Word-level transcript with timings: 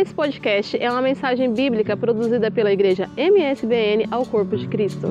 Esse 0.00 0.14
podcast 0.14 0.78
é 0.78 0.90
uma 0.90 1.02
mensagem 1.02 1.52
bíblica 1.52 1.94
produzida 1.94 2.50
pela 2.50 2.72
igreja 2.72 3.06
MSBN 3.18 4.08
ao 4.10 4.24
Corpo 4.24 4.56
de 4.56 4.66
Cristo. 4.66 5.08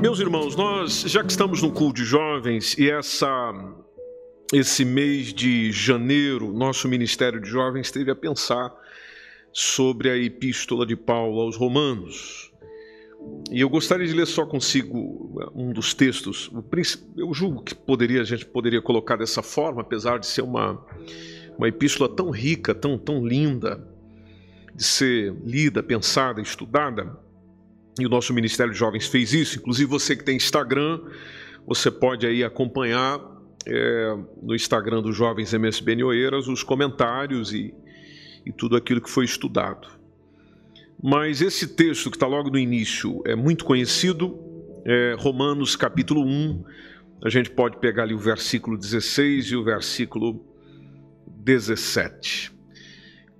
Meus 0.00 0.20
irmãos, 0.20 0.54
nós 0.54 1.00
já 1.00 1.24
que 1.24 1.32
estamos 1.32 1.60
no 1.60 1.72
culto 1.72 1.94
de 1.94 2.04
jovens 2.04 2.78
e 2.78 2.88
essa 2.88 3.52
esse 4.52 4.84
mês 4.84 5.34
de 5.34 5.72
janeiro, 5.72 6.52
nosso 6.52 6.86
Ministério 6.86 7.40
de 7.40 7.48
Jovens 7.48 7.90
teve 7.90 8.12
a 8.12 8.14
pensar 8.14 8.72
sobre 9.52 10.08
a 10.08 10.16
epístola 10.16 10.86
de 10.86 10.94
Paulo 10.94 11.40
aos 11.40 11.56
Romanos. 11.56 12.52
E 13.50 13.60
eu 13.60 13.68
gostaria 13.68 14.06
de 14.06 14.12
ler 14.12 14.26
só 14.26 14.46
consigo 14.46 15.50
um 15.52 15.72
dos 15.72 15.94
textos. 15.94 16.48
Eu 17.16 17.34
julgo 17.34 17.64
que 17.64 17.74
poderia, 17.74 18.20
a 18.20 18.24
gente 18.24 18.46
poderia 18.46 18.80
colocar 18.80 19.16
dessa 19.16 19.42
forma, 19.42 19.80
apesar 19.80 20.18
de 20.18 20.28
ser 20.28 20.42
uma, 20.42 20.80
uma 21.56 21.68
epístola 21.68 22.14
tão 22.14 22.30
rica, 22.30 22.74
tão, 22.74 22.98
tão 22.98 23.26
linda, 23.26 23.86
de 24.74 24.84
ser 24.84 25.34
lida, 25.44 25.82
pensada, 25.82 26.40
estudada. 26.40 27.16
E 27.98 28.04
o 28.04 28.08
nosso 28.08 28.34
Ministério 28.34 28.72
de 28.72 28.78
Jovens 28.78 29.06
fez 29.06 29.32
isso. 29.32 29.58
Inclusive 29.58 29.88
você 29.88 30.16
que 30.16 30.24
tem 30.24 30.36
Instagram, 30.36 31.00
você 31.66 31.90
pode 31.90 32.26
aí 32.26 32.42
acompanhar 32.42 33.20
é, 33.66 34.16
no 34.42 34.54
Instagram 34.54 35.00
dos 35.00 35.16
Jovens 35.16 35.52
MSBN 35.54 36.04
Oeiras 36.04 36.48
os 36.48 36.62
comentários 36.62 37.52
e, 37.52 37.72
e 38.44 38.52
tudo 38.52 38.76
aquilo 38.76 39.00
que 39.00 39.10
foi 39.10 39.24
estudado. 39.24 39.88
Mas 41.02 41.40
esse 41.40 41.68
texto 41.68 42.10
que 42.10 42.16
está 42.16 42.26
logo 42.26 42.50
no 42.50 42.58
início 42.58 43.22
é 43.26 43.34
muito 43.34 43.64
conhecido, 43.64 44.38
é 44.84 45.14
Romanos 45.18 45.76
capítulo 45.76 46.24
1. 46.24 46.64
A 47.24 47.28
gente 47.28 47.50
pode 47.50 47.78
pegar 47.78 48.04
ali 48.04 48.14
o 48.14 48.18
versículo 48.18 48.76
16 48.76 49.46
e 49.46 49.56
o 49.56 49.64
versículo 49.64 50.44
17. 51.44 52.52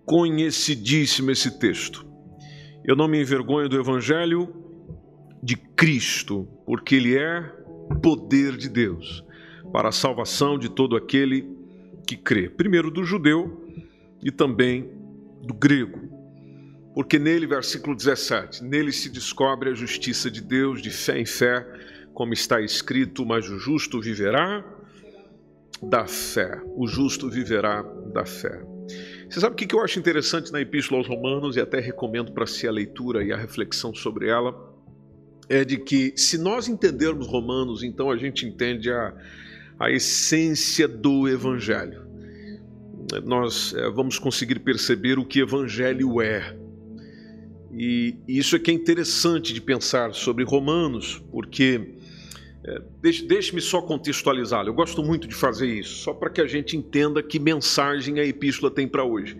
Conhecidíssimo 0.04 1.30
esse 1.30 1.58
texto. 1.58 2.06
Eu 2.84 2.94
não 2.94 3.08
me 3.08 3.18
envergonho 3.18 3.66
do 3.66 3.80
evangelho 3.80 4.54
de 5.42 5.56
Cristo, 5.56 6.46
porque 6.66 6.96
ele 6.96 7.16
é 7.16 7.40
poder 8.02 8.58
de 8.58 8.68
Deus 8.68 9.24
para 9.72 9.88
a 9.88 9.92
salvação 9.92 10.58
de 10.58 10.68
todo 10.68 10.96
aquele 10.96 11.48
que 12.06 12.14
crê. 12.14 12.50
Primeiro 12.50 12.90
do 12.90 13.04
judeu 13.04 13.66
e 14.22 14.30
também 14.30 14.90
do 15.42 15.54
grego. 15.54 15.98
Porque 16.94 17.18
nele, 17.18 17.46
versículo 17.46 17.96
17, 17.96 18.62
nele 18.62 18.92
se 18.92 19.08
descobre 19.08 19.70
a 19.70 19.74
justiça 19.74 20.30
de 20.30 20.42
Deus 20.42 20.82
de 20.82 20.90
fé 20.90 21.18
em 21.18 21.26
fé, 21.26 21.66
como 22.12 22.34
está 22.34 22.60
escrito, 22.60 23.24
mas 23.24 23.48
o 23.48 23.58
justo 23.58 23.98
viverá 23.98 24.62
da 25.88 26.06
fé. 26.06 26.60
O 26.76 26.86
justo 26.86 27.28
viverá 27.28 27.82
da 28.12 28.24
fé. 28.24 28.64
Você 29.28 29.40
sabe 29.40 29.54
o 29.54 29.56
que 29.56 29.74
eu 29.74 29.80
acho 29.80 29.98
interessante 29.98 30.52
na 30.52 30.60
Epístola 30.60 31.00
aos 31.00 31.08
Romanos 31.08 31.56
e 31.56 31.60
até 31.60 31.80
recomendo 31.80 32.32
para 32.32 32.46
si 32.46 32.68
a 32.68 32.70
leitura 32.70 33.24
e 33.24 33.32
a 33.32 33.36
reflexão 33.36 33.94
sobre 33.94 34.28
ela? 34.28 34.54
É 35.48 35.64
de 35.64 35.78
que 35.78 36.12
se 36.16 36.38
nós 36.38 36.68
entendermos 36.68 37.26
Romanos, 37.26 37.82
então 37.82 38.10
a 38.10 38.16
gente 38.16 38.46
entende 38.46 38.90
a, 38.90 39.14
a 39.78 39.90
essência 39.90 40.86
do 40.86 41.28
Evangelho. 41.28 42.04
Nós 43.24 43.74
é, 43.74 43.90
vamos 43.90 44.18
conseguir 44.18 44.60
perceber 44.60 45.18
o 45.18 45.24
que 45.24 45.40
Evangelho 45.40 46.20
é. 46.20 46.56
E 47.72 48.16
isso 48.28 48.54
é 48.54 48.58
que 48.58 48.70
é 48.70 48.74
interessante 48.74 49.52
de 49.52 49.60
pensar 49.60 50.14
sobre 50.14 50.44
Romanos, 50.44 51.22
porque 51.30 51.96
é, 52.66 52.80
Deixe-me 53.02 53.60
só 53.60 53.82
contextualizá-lo. 53.82 54.70
Eu 54.70 54.74
gosto 54.74 55.02
muito 55.02 55.28
de 55.28 55.34
fazer 55.34 55.66
isso, 55.66 55.96
só 55.96 56.14
para 56.14 56.30
que 56.30 56.40
a 56.40 56.46
gente 56.46 56.76
entenda 56.76 57.22
que 57.22 57.38
mensagem 57.38 58.18
a 58.18 58.24
epístola 58.24 58.70
tem 58.70 58.88
para 58.88 59.04
hoje. 59.04 59.36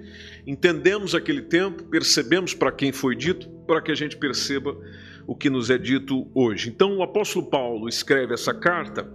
Entendemos 0.47 1.14
aquele 1.14 1.41
tempo, 1.41 1.84
percebemos 1.84 2.53
para 2.53 2.70
quem 2.70 2.92
foi 2.92 3.16
dito, 3.16 3.48
para 3.66 3.81
que 3.81 3.91
a 3.91 3.94
gente 3.94 4.19
perceba 4.19 4.76
o 5.26 5.34
que 5.34 5.48
nos 5.48 5.71
é 5.71 5.78
dito 5.78 6.28
hoje. 6.34 6.69
Então, 6.69 6.98
o 6.98 7.03
apóstolo 7.03 7.47
Paulo 7.47 7.88
escreve 7.88 8.34
essa 8.34 8.53
carta 8.53 9.10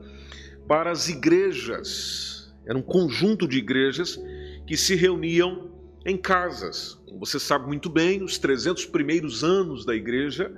para 0.68 0.90
as 0.90 1.08
igrejas. 1.08 2.52
Era 2.66 2.78
um 2.78 2.82
conjunto 2.82 3.48
de 3.48 3.60
igrejas 3.60 4.20
que 4.66 4.76
se 4.76 4.96
reuniam 4.96 5.70
em 6.04 6.18
casas. 6.18 7.00
Você 7.20 7.40
sabe 7.40 7.68
muito 7.68 7.90
bem, 7.92 8.24
os 8.24 8.40
300 8.40 8.88
primeiros 8.88 9.44
anos 9.44 9.86
da 9.86 9.96
igreja, 9.96 10.52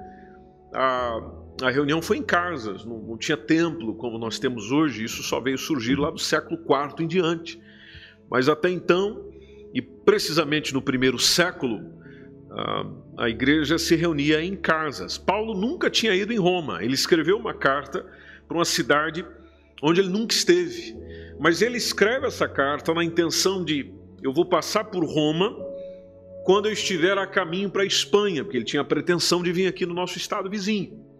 a 0.74 1.41
a 1.62 1.70
reunião 1.70 2.02
foi 2.02 2.18
em 2.18 2.24
casas, 2.24 2.86
não, 2.86 3.00
não, 3.00 3.18
tinha 3.18 3.38
templo 3.38 3.96
como 3.96 4.18
nós 4.18 4.40
temos 4.40 4.72
hoje, 4.72 5.04
isso 5.04 5.24
só 5.24 5.40
veio 5.40 5.58
surgir 5.58 5.96
lá 5.96 6.10
do 6.10 6.20
século 6.20 6.60
IV 6.60 7.04
em 7.04 7.08
diante. 7.08 7.62
Mas 8.30 8.48
até 8.48 8.70
então, 8.70 9.30
e 9.74 9.82
precisamente 9.82 10.74
no 10.74 10.82
primeiro 10.82 11.20
século, 11.20 11.82
a, 12.50 12.86
a 13.26 13.30
igreja 13.30 13.78
se 13.78 13.96
reunia 13.96 14.44
em 14.44 14.56
casas. 14.56 15.18
Paulo 15.18 15.54
nunca 15.54 15.90
tinha 15.90 16.16
ido 16.16 16.34
em 16.34 16.38
Roma, 16.38 16.84
ele 16.84 16.94
escreveu 16.94 17.38
uma 17.38 17.54
carta 17.54 18.06
para 18.48 18.58
uma 18.58 18.66
cidade 18.66 19.26
onde 19.82 20.02
ele 20.02 20.10
nunca 20.10 20.34
esteve. 20.34 20.96
Mas 21.40 21.62
ele 21.62 21.78
escreve 21.78 22.28
essa 22.28 22.48
carta 22.48 22.94
na 22.94 23.04
intenção 23.04 23.64
de: 23.64 23.92
eu 24.22 24.32
vou 24.34 24.46
passar 24.46 24.84
por 24.86 25.04
Roma 25.04 25.56
quando 26.46 26.68
eu 26.68 26.74
estiver 26.74 27.18
a 27.18 27.28
caminho 27.28 27.70
para 27.70 27.84
a 27.84 27.86
Espanha, 27.86 28.44
porque 28.44 28.58
ele 28.58 28.66
tinha 28.66 28.82
a 28.82 28.86
pretensão 28.86 29.42
de 29.42 29.52
vir 29.52 29.68
aqui 29.68 29.86
no 29.86 29.94
nosso 29.94 30.18
estado 30.18 30.50
vizinho. 30.50 31.11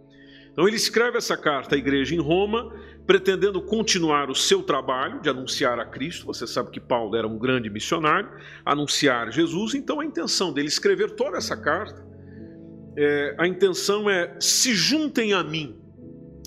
Então 0.52 0.68
ele 0.68 0.76
escreve 0.76 1.16
essa 1.16 1.36
carta 1.36 1.74
à 1.74 1.78
igreja 1.78 2.14
em 2.14 2.20
Roma, 2.20 2.72
pretendendo 3.06 3.60
continuar 3.62 4.30
o 4.30 4.34
seu 4.34 4.62
trabalho 4.62 5.20
de 5.20 5.28
anunciar 5.28 5.78
a 5.78 5.84
Cristo. 5.84 6.26
Você 6.26 6.46
sabe 6.46 6.70
que 6.70 6.80
Paulo 6.80 7.16
era 7.16 7.26
um 7.26 7.38
grande 7.38 7.70
missionário, 7.70 8.28
anunciar 8.64 9.32
Jesus. 9.32 9.74
Então 9.74 10.00
a 10.00 10.04
intenção 10.04 10.52
dele 10.52 10.68
escrever 10.68 11.12
toda 11.12 11.38
essa 11.38 11.56
carta, 11.56 12.06
é, 12.96 13.34
a 13.38 13.46
intenção 13.46 14.08
é 14.08 14.36
se 14.38 14.74
juntem 14.74 15.32
a 15.32 15.42
mim. 15.42 15.80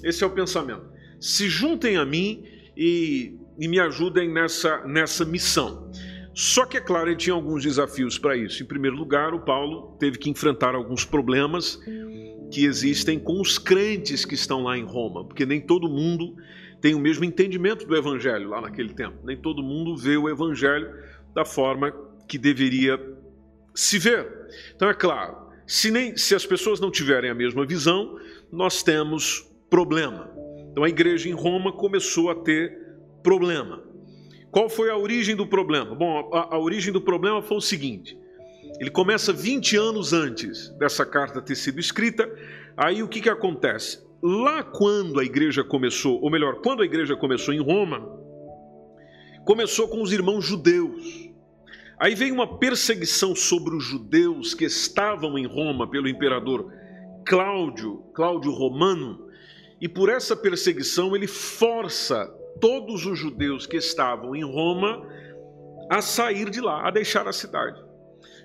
Esse 0.04 0.24
é 0.24 0.28
o 0.28 0.30
pensamento. 0.30 0.86
Se 1.20 1.50
juntem 1.50 1.98
a 1.98 2.06
mim 2.06 2.46
e, 2.78 3.36
e 3.60 3.68
me 3.68 3.80
ajudem 3.80 4.32
nessa, 4.32 4.86
nessa 4.86 5.26
missão. 5.26 5.92
Só 6.36 6.66
que, 6.66 6.76
é 6.76 6.82
claro, 6.82 7.08
ele 7.08 7.16
tinha 7.16 7.34
alguns 7.34 7.64
desafios 7.64 8.20
para 8.20 8.36
isso. 8.36 8.62
Em 8.62 8.66
primeiro 8.66 8.98
lugar, 8.98 9.34
o 9.34 9.40
Paulo 9.40 9.96
teve 9.98 10.18
que 10.18 10.30
enfrentar 10.30 10.76
alguns 10.76 11.06
problemas 11.06 11.80
que 12.52 12.66
existem 12.66 13.18
com 13.18 13.40
os 13.40 13.58
crentes 13.58 14.26
que 14.26 14.36
estão 14.36 14.62
lá 14.62 14.78
em 14.78 14.84
Roma, 14.84 15.26
porque 15.26 15.46
nem 15.46 15.62
todo 15.62 15.88
mundo 15.88 16.36
tem 16.82 16.94
o 16.94 17.00
mesmo 17.00 17.24
entendimento 17.24 17.88
do 17.88 17.96
evangelho 17.96 18.50
lá 18.50 18.60
naquele 18.60 18.94
tempo. 18.94 19.18
Nem 19.24 19.38
todo 19.38 19.64
mundo 19.64 19.96
vê 19.96 20.18
o 20.18 20.30
evangelho 20.30 20.94
da 21.34 21.46
forma 21.46 21.94
que 22.28 22.38
deveria 22.38 23.00
se 23.74 23.98
ver. 23.98 24.28
Então 24.76 24.90
é 24.90 24.94
claro, 24.94 25.38
se 25.66 25.90
nem 25.90 26.18
se 26.18 26.36
as 26.36 26.46
pessoas 26.46 26.82
não 26.82 26.92
tiverem 26.92 27.30
a 27.30 27.34
mesma 27.34 27.66
visão, 27.66 28.20
nós 28.52 28.84
temos 28.84 29.50
problema. 29.70 30.30
Então 30.70 30.84
a 30.84 30.90
igreja 30.90 31.30
em 31.30 31.34
Roma 31.34 31.72
começou 31.72 32.30
a 32.30 32.36
ter 32.36 32.78
problema. 33.24 33.85
Qual 34.56 34.70
foi 34.70 34.90
a 34.90 34.96
origem 34.96 35.36
do 35.36 35.46
problema? 35.46 35.94
Bom, 35.94 36.30
a, 36.32 36.56
a 36.56 36.58
origem 36.58 36.94
do 36.94 37.02
problema 37.02 37.42
foi 37.42 37.58
o 37.58 37.62
seguinte: 37.62 38.18
ele 38.80 38.90
começa 38.90 39.34
20 39.34 39.76
anos 39.76 40.14
antes 40.14 40.70
dessa 40.80 41.06
carta 41.06 41.42
ter 41.42 41.56
sido 41.56 41.78
escrita. 41.78 42.34
Aí 42.78 43.04
o 43.04 43.08
que, 43.10 43.20
que 43.20 43.30
acontece? 43.30 44.02
Lá 44.24 44.64
quando 44.64 45.20
a 45.20 45.26
igreja 45.26 45.62
começou, 45.62 46.22
ou 46.22 46.32
melhor, 46.32 46.62
quando 46.62 46.82
a 46.82 46.86
igreja 46.86 47.18
começou 47.18 47.54
em 47.54 47.62
Roma, 47.62 48.00
começou 49.44 49.90
com 49.90 50.02
os 50.02 50.14
irmãos 50.14 50.46
judeus. 50.46 51.30
Aí 52.00 52.16
veio 52.16 52.34
uma 52.34 52.58
perseguição 52.58 53.36
sobre 53.36 53.76
os 53.76 53.84
judeus 53.84 54.54
que 54.54 54.64
estavam 54.64 55.38
em 55.38 55.46
Roma 55.46 55.86
pelo 55.86 56.08
imperador 56.08 56.72
Cláudio, 57.26 58.06
Cláudio 58.14 58.54
Romano, 58.54 59.28
e 59.82 59.90
por 59.90 60.08
essa 60.08 60.34
perseguição 60.34 61.14
ele 61.14 61.28
força 61.28 62.34
todos 62.60 63.06
os 63.06 63.18
judeus 63.18 63.66
que 63.66 63.78
estavam 63.78 64.36
em 64.36 64.44
Roma 64.44 65.08
a 65.90 66.02
sair 66.02 66.50
de 66.50 66.62
lá, 66.62 66.88
a 66.88 66.92
deixar 66.92 67.28
a 67.28 67.34
cidade. 67.34 67.84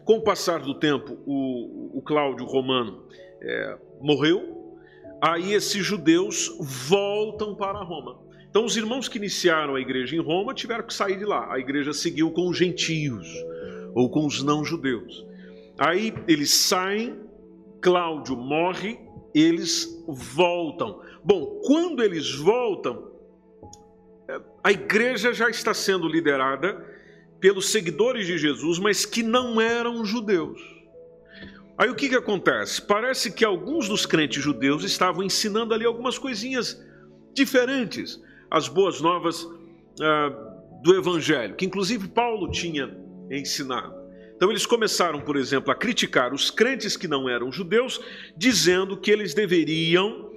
Com 0.04 0.18
o 0.18 0.22
passar 0.22 0.60
do 0.60 0.74
tempo, 0.74 1.18
o, 1.26 1.98
o 1.98 2.02
Cláudio 2.02 2.44
Romano 2.46 3.04
é, 3.40 3.78
morreu, 4.00 4.78
aí 5.20 5.52
esses 5.52 5.84
judeus 5.84 6.50
voltam 6.60 7.54
para 7.54 7.82
Roma. 7.82 8.18
Então, 8.48 8.64
os 8.64 8.76
irmãos 8.76 9.08
que 9.08 9.16
iniciaram 9.18 9.76
a 9.76 9.80
igreja 9.80 10.16
em 10.16 10.20
Roma 10.20 10.52
tiveram 10.52 10.84
que 10.84 10.92
sair 10.92 11.16
de 11.16 11.24
lá. 11.24 11.52
A 11.52 11.58
igreja 11.58 11.92
seguiu 11.92 12.32
com 12.32 12.48
os 12.48 12.56
gentios 12.56 13.28
ou 13.94 14.10
com 14.10 14.26
os 14.26 14.42
não-judeus. 14.42 15.24
Aí 15.78 16.12
eles 16.26 16.52
saem, 16.52 17.16
Cláudio 17.80 18.36
morre, 18.36 18.98
eles 19.32 20.04
voltam. 20.08 21.00
Bom, 21.24 21.60
quando 21.64 22.02
eles 22.02 22.34
voltam, 22.34 23.09
a 24.62 24.70
igreja 24.70 25.32
já 25.32 25.48
está 25.48 25.72
sendo 25.72 26.08
liderada 26.08 26.84
pelos 27.40 27.70
seguidores 27.70 28.26
de 28.26 28.36
Jesus, 28.36 28.78
mas 28.78 29.06
que 29.06 29.22
não 29.22 29.60
eram 29.60 30.04
judeus. 30.04 30.60
Aí 31.78 31.88
o 31.88 31.94
que, 31.94 32.10
que 32.10 32.14
acontece? 32.14 32.82
Parece 32.82 33.32
que 33.32 33.44
alguns 33.44 33.88
dos 33.88 34.04
crentes 34.04 34.42
judeus 34.42 34.84
estavam 34.84 35.22
ensinando 35.22 35.72
ali 35.72 35.86
algumas 35.86 36.18
coisinhas 36.18 36.78
diferentes, 37.32 38.20
as 38.50 38.68
boas 38.68 39.00
novas 39.00 39.48
ah, 39.98 40.28
do 40.82 40.94
Evangelho, 40.94 41.56
que 41.56 41.64
inclusive 41.64 42.08
Paulo 42.08 42.50
tinha 42.50 42.94
ensinado. 43.30 43.94
Então 44.36 44.50
eles 44.50 44.66
começaram, 44.66 45.20
por 45.20 45.36
exemplo, 45.36 45.70
a 45.70 45.74
criticar 45.74 46.34
os 46.34 46.50
crentes 46.50 46.96
que 46.96 47.08
não 47.08 47.28
eram 47.28 47.50
judeus, 47.50 48.00
dizendo 48.36 48.96
que 48.96 49.10
eles 49.10 49.32
deveriam 49.32 50.30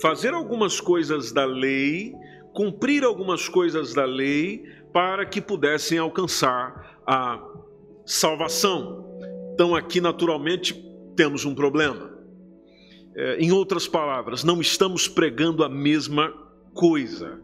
fazer 0.00 0.32
algumas 0.34 0.80
coisas 0.80 1.30
da 1.30 1.44
lei, 1.44 2.14
cumprir 2.52 3.04
algumas 3.04 3.48
coisas 3.48 3.94
da 3.94 4.04
lei, 4.04 4.64
para 4.92 5.24
que 5.24 5.40
pudessem 5.40 5.98
alcançar 5.98 7.00
a 7.06 7.42
salvação. 8.04 9.06
Então 9.54 9.74
aqui, 9.74 10.00
naturalmente, 10.00 10.74
temos 11.16 11.44
um 11.44 11.54
problema. 11.54 12.10
É, 13.14 13.36
em 13.38 13.52
outras 13.52 13.86
palavras, 13.86 14.44
não 14.44 14.60
estamos 14.60 15.08
pregando 15.08 15.64
a 15.64 15.68
mesma 15.68 16.32
coisa. 16.72 17.40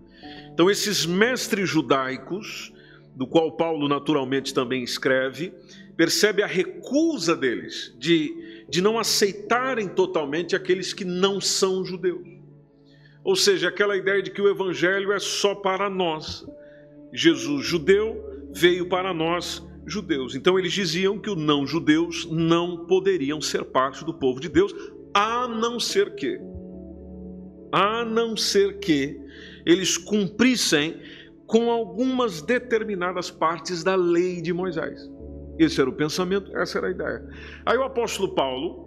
Então, 0.53 0.70
esses 0.70 1.05
mestres 1.05 1.69
judaicos, 1.69 2.73
do 3.14 3.26
qual 3.26 3.53
Paulo 3.53 3.88
naturalmente 3.88 4.55
também 4.55 4.82
escreve, 4.82 5.53
percebe 5.97 6.43
a 6.43 6.47
recusa 6.47 7.35
deles 7.35 7.94
de, 7.99 8.64
de 8.69 8.81
não 8.81 8.99
aceitarem 8.99 9.88
totalmente 9.88 10.55
aqueles 10.55 10.93
que 10.93 11.05
não 11.05 11.41
são 11.41 11.85
judeus. 11.85 12.35
Ou 13.26 13.34
seja, 13.34 13.67
aquela 13.67 13.96
ideia 13.96 14.23
de 14.23 14.31
que 14.31 14.40
o 14.40 14.49
evangelho 14.49 15.11
é 15.11 15.19
só 15.19 15.52
para 15.52 15.90
nós. 15.90 16.46
Jesus, 17.12 17.67
judeu, 17.67 18.25
veio 18.52 18.88
para 18.88 19.12
nós, 19.12 19.67
judeus. 19.84 20.37
Então 20.37 20.56
eles 20.56 20.73
diziam 20.73 21.19
que 21.19 21.28
os 21.28 21.37
não 21.37 21.67
judeus 21.67 22.25
não 22.31 22.87
poderiam 22.87 23.40
ser 23.40 23.64
parte 23.64 24.05
do 24.05 24.14
povo 24.14 24.38
de 24.38 24.49
Deus, 24.49 24.73
a 25.12 25.49
não 25.49 25.81
ser 25.81 26.14
que 26.14 26.38
a 27.73 28.05
não 28.05 28.37
ser 28.37 28.78
que 28.78 29.20
eles 29.67 29.99
cumprissem 29.99 30.96
com 31.49 31.69
algumas 31.69 32.40
determinadas 32.40 33.29
partes 33.29 33.82
da 33.82 33.96
lei 33.96 34.40
de 34.40 34.52
Moisés. 34.52 35.11
Esse 35.58 35.81
era 35.81 35.90
o 35.90 35.93
pensamento, 35.93 36.56
essa 36.56 36.79
era 36.79 36.87
a 36.87 36.90
ideia. 36.93 37.29
Aí 37.67 37.76
o 37.76 37.82
apóstolo 37.82 38.37
Paulo 38.37 38.87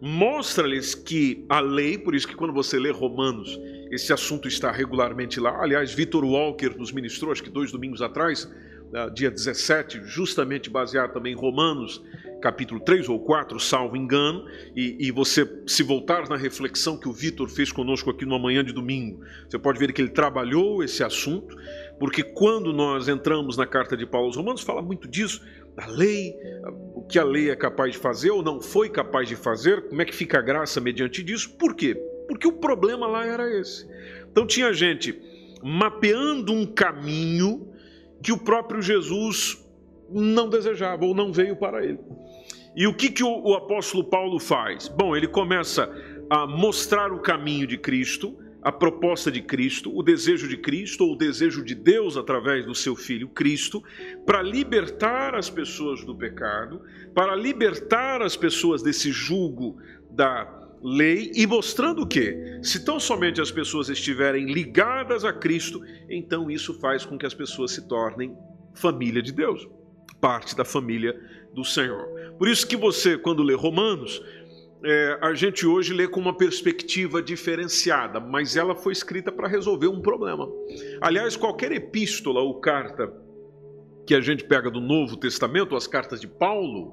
mostra-lhes 0.00 0.92
que 0.92 1.46
a 1.48 1.60
lei, 1.60 1.96
por 1.96 2.16
isso 2.16 2.26
que 2.26 2.34
quando 2.34 2.52
você 2.52 2.78
lê 2.78 2.90
Romanos, 2.90 3.58
esse 3.90 4.12
assunto 4.12 4.48
está 4.48 4.70
regularmente 4.70 5.38
lá. 5.40 5.62
Aliás, 5.62 5.92
Vitor 5.92 6.24
Walker 6.24 6.76
nos 6.76 6.92
ministrou, 6.92 7.32
acho 7.32 7.42
que 7.42 7.50
dois 7.50 7.70
domingos 7.72 8.02
atrás, 8.02 8.50
dia 9.14 9.30
17, 9.30 10.02
justamente 10.04 10.70
baseado 10.70 11.12
também 11.12 11.32
em 11.32 11.36
Romanos, 11.36 12.02
capítulo 12.40 12.80
3 12.80 13.08
ou 13.08 13.18
4, 13.20 13.58
salvo 13.58 13.96
engano, 13.96 14.44
e, 14.74 14.96
e 15.00 15.10
você, 15.10 15.48
se 15.66 15.82
voltar 15.82 16.28
na 16.28 16.36
reflexão 16.36 16.98
que 16.98 17.08
o 17.08 17.12
Vitor 17.12 17.48
fez 17.48 17.72
conosco 17.72 18.10
aqui 18.10 18.24
numa 18.24 18.38
manhã 18.38 18.64
de 18.64 18.72
domingo, 18.72 19.20
você 19.48 19.58
pode 19.58 19.78
ver 19.78 19.92
que 19.92 20.00
ele 20.00 20.10
trabalhou 20.10 20.82
esse 20.82 21.02
assunto, 21.02 21.56
porque 21.98 22.22
quando 22.22 22.72
nós 22.72 23.08
entramos 23.08 23.56
na 23.56 23.66
carta 23.66 23.96
de 23.96 24.06
Paulo 24.06 24.28
aos 24.28 24.36
Romanos, 24.36 24.62
fala 24.62 24.82
muito 24.82 25.08
disso, 25.08 25.42
da 25.74 25.86
lei, 25.86 26.34
o 26.94 27.02
que 27.02 27.18
a 27.18 27.24
lei 27.24 27.50
é 27.50 27.56
capaz 27.56 27.92
de 27.92 27.98
fazer 27.98 28.30
ou 28.30 28.42
não 28.42 28.60
foi 28.60 28.88
capaz 28.88 29.28
de 29.28 29.36
fazer, 29.36 29.88
como 29.88 30.00
é 30.00 30.04
que 30.04 30.14
fica 30.14 30.38
a 30.38 30.42
graça 30.42 30.80
mediante 30.80 31.22
disso, 31.22 31.56
por 31.58 31.74
quê? 31.74 31.96
Porque 32.26 32.46
o 32.46 32.52
problema 32.52 33.06
lá 33.06 33.24
era 33.24 33.50
esse. 33.58 33.88
Então 34.30 34.46
tinha 34.46 34.72
gente 34.72 35.20
mapeando 35.62 36.52
um 36.52 36.66
caminho 36.66 37.68
que 38.22 38.32
o 38.32 38.38
próprio 38.38 38.82
Jesus 38.82 39.64
não 40.10 40.48
desejava 40.48 41.04
ou 41.04 41.14
não 41.14 41.32
veio 41.32 41.56
para 41.56 41.84
ele. 41.84 41.98
E 42.74 42.86
o 42.86 42.94
que, 42.94 43.10
que 43.10 43.24
o, 43.24 43.42
o 43.42 43.54
apóstolo 43.54 44.04
Paulo 44.04 44.38
faz? 44.38 44.88
Bom, 44.88 45.16
ele 45.16 45.26
começa 45.26 45.90
a 46.28 46.46
mostrar 46.46 47.12
o 47.12 47.20
caminho 47.20 47.66
de 47.66 47.78
Cristo, 47.78 48.36
a 48.62 48.72
proposta 48.72 49.30
de 49.30 49.40
Cristo, 49.40 49.96
o 49.96 50.02
desejo 50.02 50.48
de 50.48 50.56
Cristo, 50.56 51.04
ou 51.04 51.12
o 51.12 51.16
desejo 51.16 51.64
de 51.64 51.74
Deus 51.74 52.16
através 52.16 52.66
do 52.66 52.74
seu 52.74 52.96
Filho 52.96 53.28
Cristo, 53.28 53.82
para 54.26 54.42
libertar 54.42 55.34
as 55.34 55.48
pessoas 55.48 56.04
do 56.04 56.14
pecado, 56.14 56.82
para 57.14 57.34
libertar 57.34 58.20
as 58.22 58.36
pessoas 58.36 58.82
desse 58.82 59.10
jugo 59.12 59.78
da 60.10 60.65
lei 60.82 61.30
e 61.34 61.46
mostrando 61.46 62.06
que, 62.06 62.60
se 62.62 62.84
tão 62.84 63.00
somente 63.00 63.40
as 63.40 63.50
pessoas 63.50 63.88
estiverem 63.88 64.46
ligadas 64.46 65.24
a 65.24 65.32
Cristo, 65.32 65.82
então 66.08 66.50
isso 66.50 66.74
faz 66.80 67.04
com 67.04 67.18
que 67.18 67.26
as 67.26 67.34
pessoas 67.34 67.72
se 67.72 67.88
tornem 67.88 68.36
família 68.74 69.22
de 69.22 69.32
Deus, 69.32 69.66
parte 70.20 70.56
da 70.56 70.64
família 70.64 71.18
do 71.54 71.64
Senhor. 71.64 72.06
Por 72.38 72.48
isso 72.48 72.66
que 72.66 72.76
você, 72.76 73.16
quando 73.16 73.42
lê 73.42 73.54
Romanos, 73.54 74.22
é, 74.84 75.18
a 75.22 75.34
gente 75.34 75.66
hoje 75.66 75.92
lê 75.92 76.06
com 76.06 76.20
uma 76.20 76.36
perspectiva 76.36 77.22
diferenciada, 77.22 78.20
mas 78.20 78.56
ela 78.56 78.74
foi 78.74 78.92
escrita 78.92 79.32
para 79.32 79.48
resolver 79.48 79.88
um 79.88 80.00
problema. 80.00 80.48
Aliás, 81.00 81.36
qualquer 81.36 81.72
epístola 81.72 82.40
ou 82.40 82.60
carta 82.60 83.12
que 84.06 84.14
a 84.14 84.20
gente 84.20 84.44
pega 84.44 84.70
do 84.70 84.80
Novo 84.80 85.16
Testamento, 85.16 85.74
as 85.74 85.86
cartas 85.86 86.20
de 86.20 86.28
Paulo, 86.28 86.92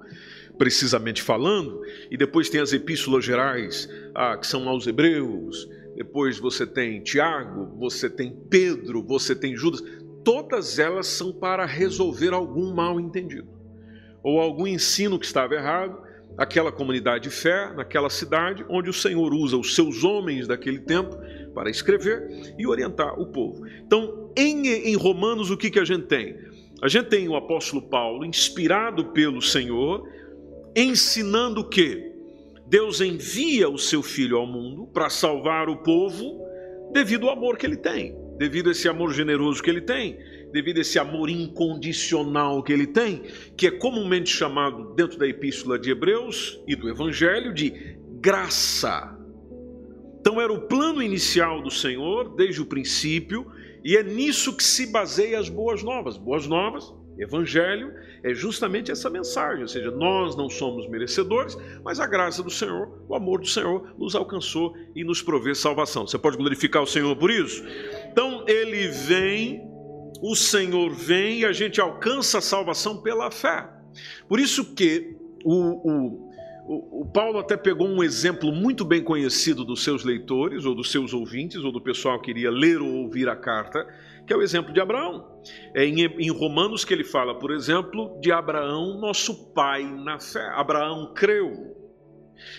precisamente 0.57 1.21
falando, 1.21 1.81
e 2.09 2.17
depois 2.17 2.49
tem 2.49 2.61
as 2.61 2.73
epístolas 2.73 3.25
gerais, 3.25 3.89
ah, 4.13 4.37
que 4.37 4.45
são 4.45 4.67
aos 4.69 4.85
Hebreus, 4.87 5.67
depois 5.95 6.39
você 6.39 6.65
tem 6.65 7.01
Tiago, 7.01 7.77
você 7.77 8.09
tem 8.09 8.35
Pedro, 8.49 9.03
você 9.03 9.35
tem 9.35 9.55
Judas, 9.55 9.83
todas 10.23 10.79
elas 10.79 11.07
são 11.07 11.33
para 11.33 11.65
resolver 11.65 12.33
algum 12.33 12.73
mal 12.73 12.99
entendido 12.99 13.63
ou 14.23 14.39
algum 14.39 14.65
ensino 14.65 15.19
que 15.19 15.25
estava 15.25 15.53
errado, 15.53 16.01
aquela 16.37 16.71
comunidade 16.71 17.25
de 17.25 17.29
fé, 17.29 17.71
naquela 17.75 18.09
cidade, 18.09 18.65
onde 18.69 18.89
o 18.89 18.93
Senhor 18.93 19.33
usa 19.33 19.57
os 19.57 19.75
seus 19.75 20.03
homens 20.03 20.47
daquele 20.47 20.79
tempo 20.79 21.15
para 21.53 21.69
escrever 21.69 22.55
e 22.57 22.65
orientar 22.65 23.19
o 23.19 23.27
povo. 23.27 23.67
Então, 23.85 24.31
em, 24.35 24.67
em 24.67 24.95
Romanos, 24.95 25.51
o 25.51 25.57
que, 25.57 25.69
que 25.69 25.79
a 25.79 25.85
gente 25.85 26.07
tem? 26.07 26.37
A 26.81 26.87
gente 26.87 27.09
tem 27.09 27.27
o 27.27 27.35
apóstolo 27.35 27.81
Paulo, 27.81 28.25
inspirado 28.25 29.11
pelo 29.11 29.41
Senhor, 29.41 30.07
ensinando 30.75 31.67
que 31.67 32.11
Deus 32.67 33.01
envia 33.01 33.69
o 33.69 33.77
seu 33.77 34.01
filho 34.01 34.37
ao 34.37 34.47
mundo 34.47 34.87
para 34.87 35.09
salvar 35.09 35.69
o 35.69 35.77
povo 35.77 36.41
devido 36.91 37.27
ao 37.27 37.37
amor 37.37 37.57
que 37.57 37.65
ele 37.65 37.77
tem, 37.77 38.15
devido 38.37 38.69
a 38.69 38.71
esse 38.71 38.87
amor 38.87 39.13
generoso 39.13 39.61
que 39.61 39.69
ele 39.69 39.81
tem, 39.81 40.17
devido 40.51 40.77
a 40.77 40.81
esse 40.81 40.97
amor 40.97 41.29
incondicional 41.29 42.63
que 42.63 42.71
ele 42.71 42.87
tem, 42.87 43.23
que 43.57 43.67
é 43.67 43.71
comumente 43.71 44.29
chamado 44.29 44.93
dentro 44.95 45.17
da 45.17 45.27
epístola 45.27 45.77
de 45.77 45.91
Hebreus 45.91 46.61
e 46.67 46.75
do 46.75 46.89
Evangelho 46.89 47.53
de 47.53 47.97
graça. 48.21 49.17
Então 50.19 50.39
era 50.39 50.53
o 50.53 50.61
plano 50.61 51.01
inicial 51.01 51.61
do 51.61 51.69
Senhor 51.69 52.35
desde 52.35 52.61
o 52.61 52.65
princípio, 52.65 53.45
e 53.83 53.97
é 53.97 54.03
nisso 54.03 54.55
que 54.55 54.63
se 54.63 54.87
baseia 54.87 55.37
as 55.37 55.49
boas 55.49 55.83
novas. 55.83 56.17
Boas 56.17 56.47
novas, 56.47 56.93
Evangelho, 57.17 57.91
é 58.23 58.33
justamente 58.33 58.91
essa 58.91 59.09
mensagem, 59.09 59.63
ou 59.63 59.67
seja, 59.67 59.91
nós 59.91 60.35
não 60.35 60.49
somos 60.49 60.87
merecedores, 60.87 61.57
mas 61.83 61.99
a 61.99 62.07
graça 62.07 62.41
do 62.41 62.49
Senhor, 62.49 63.03
o 63.07 63.15
amor 63.15 63.41
do 63.41 63.47
Senhor 63.47 63.93
nos 63.97 64.15
alcançou 64.15 64.73
e 64.95 65.03
nos 65.03 65.21
provê 65.21 65.53
salvação. 65.53 66.07
Você 66.07 66.17
pode 66.17 66.37
glorificar 66.37 66.81
o 66.81 66.87
Senhor 66.87 67.15
por 67.17 67.29
isso? 67.29 67.63
Então 68.11 68.45
ele 68.47 68.87
vem 68.87 69.73
o 70.21 70.37
Senhor 70.37 70.89
vem 70.95 71.41
e 71.41 71.45
a 71.45 71.51
gente 71.51 71.81
alcança 71.81 72.37
a 72.37 72.41
salvação 72.41 73.01
pela 73.01 73.29
fé. 73.29 73.69
Por 74.25 74.39
isso 74.39 74.73
que 74.73 75.17
o, 75.43 75.91
o, 75.91 77.01
o, 77.01 77.05
Paulo 77.13 77.39
até 77.39 77.57
pegou 77.57 77.85
um 77.89 78.01
exemplo 78.01 78.49
muito 78.49 78.85
bem 78.85 79.03
conhecido 79.03 79.65
dos 79.65 79.83
seus 79.83 80.05
leitores, 80.05 80.63
ou 80.63 80.73
dos 80.73 80.91
seus 80.91 81.13
ouvintes, 81.13 81.57
ou 81.57 81.73
do 81.73 81.81
pessoal 81.81 82.21
que 82.21 82.31
iria 82.31 82.49
ler 82.49 82.81
ou 82.81 83.03
ouvir 83.03 83.27
a 83.27 83.35
carta, 83.35 83.85
que 84.25 84.33
é 84.33 84.37
o 84.37 84.41
exemplo 84.41 84.73
de 84.73 84.79
Abraão. 84.79 85.41
É 85.75 85.85
em, 85.85 86.29
Romanos 86.31 86.85
que 86.85 86.93
ele 86.93 87.03
fala, 87.03 87.37
por 87.37 87.51
exemplo, 87.51 88.17
de 88.21 88.31
Abraão, 88.31 88.99
nosso 88.99 89.51
pai 89.53 89.83
na 89.83 90.19
fé. 90.19 90.45
Abraão 90.53 91.13
creu. 91.13 91.75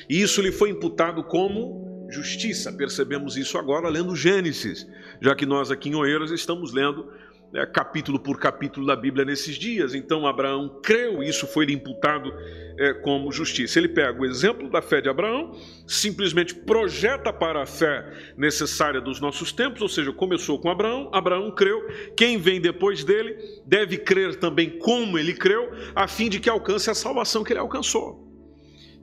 E 0.09 0.21
isso 0.21 0.41
lhe 0.43 0.53
foi 0.53 0.71
imputado 0.71 1.25
como 1.25 2.07
justiça. 2.11 2.73
Percebemos 2.73 3.37
isso 3.37 3.59
agora 3.59 3.89
lendo 3.89 4.15
Gênesis, 4.15 4.87
já 5.21 5.35
que 5.35 5.47
nós 5.47 5.71
aqui 5.71 5.89
em 5.89 5.95
Oeiras 5.95 6.31
estamos 6.31 6.73
lendo 6.73 7.11
né, 7.55 7.65
capítulo 7.67 8.19
por 8.19 8.37
capítulo 8.37 8.85
da 8.85 8.97
Bíblia 8.97 9.25
nesses 9.25 9.55
dias. 9.55 9.95
Então 9.95 10.27
Abraão 10.27 10.81
creu, 10.83 11.23
e 11.23 11.29
isso 11.29 11.47
foi 11.47 11.67
lhe 11.67 11.73
imputado 11.73 12.35
é, 12.77 12.93
como 12.95 13.31
justiça. 13.31 13.79
Ele 13.79 13.89
pega 13.89 14.21
o 14.21 14.27
exemplo 14.27 14.69
da 14.69 14.83
fé 14.83 15.01
de 15.01 15.09
Abraão, 15.09 15.53
simplesmente 15.87 16.53
projeta 16.53 17.33
para 17.33 17.63
a 17.63 17.67
fé 17.67 18.35
necessária 18.37 19.01
dos 19.01 19.21
nossos 19.21 19.53
tempos, 19.53 19.81
ou 19.81 19.89
seja, 19.89 20.13
começou 20.13 20.59
com 20.59 20.69
Abraão, 20.69 21.09
Abraão 21.13 21.53
creu, 21.53 21.81
quem 22.17 22.39
vem 22.39 22.61
depois 22.61 23.05
dele 23.05 23.37
deve 23.65 23.99
crer 23.99 24.35
também 24.35 24.77
como 24.81 25.17
ele 25.17 25.33
creu, 25.33 25.71
a 25.95 26.09
fim 26.09 26.29
de 26.29 26.41
que 26.41 26.51
alcance 26.51 26.91
a 26.91 26.95
salvação 26.95 27.45
que 27.45 27.53
ele 27.53 27.61
alcançou. 27.61 28.34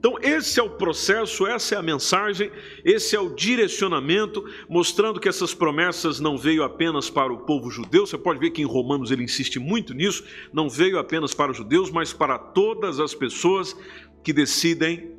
Então, 0.02 0.18
esse 0.20 0.58
é 0.58 0.62
o 0.64 0.68
processo, 0.68 1.46
essa 1.46 1.76
é 1.76 1.78
a 1.78 1.82
mensagem, 1.82 2.50
esse 2.84 3.14
é 3.14 3.20
o 3.20 3.32
direcionamento, 3.32 4.44
mostrando 4.68 5.20
que 5.20 5.28
essas 5.28 5.54
promessas 5.54 6.18
não 6.18 6.36
veio 6.36 6.64
apenas 6.64 7.08
para 7.08 7.32
o 7.32 7.38
povo 7.38 7.70
judeu. 7.70 8.04
Você 8.04 8.18
pode 8.18 8.40
ver 8.40 8.50
que 8.50 8.60
em 8.60 8.64
Romanos 8.64 9.12
ele 9.12 9.22
insiste 9.22 9.60
muito 9.60 9.94
nisso, 9.94 10.24
não 10.52 10.68
veio 10.68 10.98
apenas 10.98 11.32
para 11.32 11.52
os 11.52 11.56
judeus, 11.56 11.88
mas 11.88 12.12
para 12.12 12.36
todas 12.36 12.98
as 12.98 13.14
pessoas 13.14 13.76
que 14.24 14.32
decidem, 14.32 15.12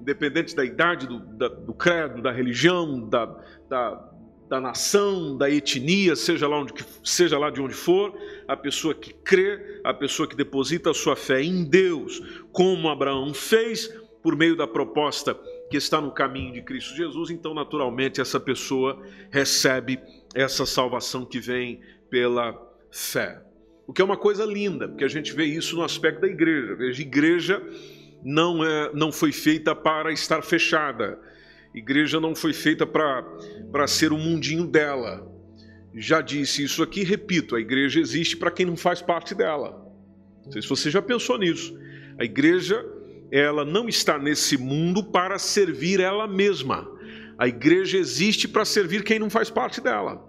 independente 0.00 0.56
da 0.56 0.64
idade, 0.64 1.06
do, 1.06 1.18
da, 1.18 1.48
do 1.48 1.74
credo, 1.74 2.22
da 2.22 2.32
religião, 2.32 3.06
da, 3.06 3.26
da 3.68 4.12
da 4.52 4.60
nação, 4.60 5.34
da 5.34 5.48
etnia, 5.48 6.14
seja 6.14 6.46
lá, 6.46 6.58
onde, 6.58 6.74
seja 7.02 7.38
lá 7.38 7.48
de 7.48 7.58
onde 7.58 7.72
for, 7.72 8.14
a 8.46 8.54
pessoa 8.54 8.92
que 8.92 9.10
crê, 9.10 9.80
a 9.82 9.94
pessoa 9.94 10.28
que 10.28 10.36
deposita 10.36 10.90
a 10.90 10.94
sua 10.94 11.16
fé 11.16 11.42
em 11.42 11.64
Deus, 11.64 12.20
como 12.52 12.90
Abraão 12.90 13.32
fez, 13.32 13.90
por 14.22 14.36
meio 14.36 14.56
da 14.56 14.66
proposta 14.66 15.34
que 15.68 15.76
está 15.76 16.00
no 16.00 16.12
caminho 16.12 16.52
de 16.52 16.62
Cristo 16.62 16.94
Jesus, 16.94 17.30
então 17.30 17.52
naturalmente 17.54 18.20
essa 18.20 18.38
pessoa 18.38 19.02
recebe 19.30 19.98
essa 20.34 20.64
salvação 20.64 21.24
que 21.24 21.40
vem 21.40 21.80
pela 22.08 22.56
fé. 22.90 23.42
O 23.86 23.92
que 23.92 24.00
é 24.00 24.04
uma 24.04 24.16
coisa 24.16 24.44
linda, 24.44 24.88
porque 24.88 25.04
a 25.04 25.08
gente 25.08 25.32
vê 25.32 25.44
isso 25.44 25.76
no 25.76 25.82
aspecto 25.82 26.20
da 26.20 26.28
igreja. 26.28 26.74
Veja, 26.76 27.02
igreja 27.02 27.62
não 28.22 28.64
é 28.64 28.92
não 28.94 29.10
foi 29.10 29.32
feita 29.32 29.74
para 29.74 30.12
estar 30.12 30.42
fechada. 30.42 31.18
Igreja 31.74 32.20
não 32.20 32.34
foi 32.34 32.52
feita 32.52 32.86
para 32.86 33.86
ser 33.86 34.12
o 34.12 34.18
mundinho 34.18 34.66
dela. 34.66 35.26
Já 35.94 36.20
disse 36.20 36.62
isso 36.62 36.82
aqui, 36.82 37.02
repito, 37.02 37.56
a 37.56 37.60
igreja 37.60 37.98
existe 37.98 38.36
para 38.36 38.50
quem 38.50 38.66
não 38.66 38.76
faz 38.76 39.02
parte 39.02 39.34
dela. 39.34 39.82
Não 40.44 40.52
sei 40.52 40.62
se 40.62 40.68
você 40.68 40.90
já 40.90 41.02
pensou 41.02 41.38
nisso. 41.38 41.76
A 42.18 42.24
igreja 42.24 42.84
ela 43.32 43.64
não 43.64 43.88
está 43.88 44.18
nesse 44.18 44.58
mundo 44.58 45.02
para 45.02 45.38
servir 45.38 46.00
ela 46.00 46.28
mesma. 46.28 46.86
A 47.38 47.48
igreja 47.48 47.96
existe 47.96 48.46
para 48.46 48.62
servir 48.62 49.02
quem 49.02 49.18
não 49.18 49.30
faz 49.30 49.48
parte 49.48 49.80
dela. 49.80 50.22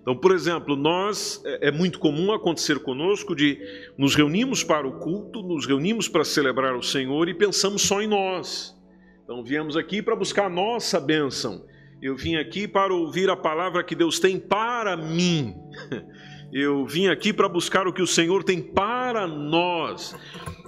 Então, 0.00 0.16
por 0.16 0.32
exemplo, 0.32 0.74
nós 0.74 1.42
é, 1.44 1.68
é 1.68 1.70
muito 1.70 1.98
comum 1.98 2.32
acontecer 2.32 2.78
conosco 2.80 3.36
de 3.36 3.60
nos 3.98 4.14
reunimos 4.14 4.64
para 4.64 4.88
o 4.88 4.98
culto, 4.98 5.42
nos 5.42 5.66
reunimos 5.66 6.08
para 6.08 6.24
celebrar 6.24 6.74
o 6.74 6.82
Senhor 6.82 7.28
e 7.28 7.34
pensamos 7.34 7.82
só 7.82 8.00
em 8.00 8.08
nós. 8.08 8.74
Então, 9.22 9.44
viemos 9.44 9.76
aqui 9.76 10.02
para 10.02 10.16
buscar 10.16 10.46
a 10.46 10.50
nossa 10.50 10.98
bênção. 10.98 11.64
Eu 12.00 12.16
vim 12.16 12.34
aqui 12.34 12.66
para 12.66 12.92
ouvir 12.92 13.30
a 13.30 13.36
palavra 13.36 13.84
que 13.84 13.94
Deus 13.94 14.18
tem 14.18 14.40
para 14.40 14.96
mim. 14.96 15.54
Eu 16.52 16.84
vim 16.84 17.06
aqui 17.06 17.32
para 17.32 17.48
buscar 17.48 17.86
o 17.86 17.92
que 17.94 18.02
o 18.02 18.06
Senhor 18.06 18.44
tem 18.44 18.60
para 18.60 19.26
nós. 19.26 20.14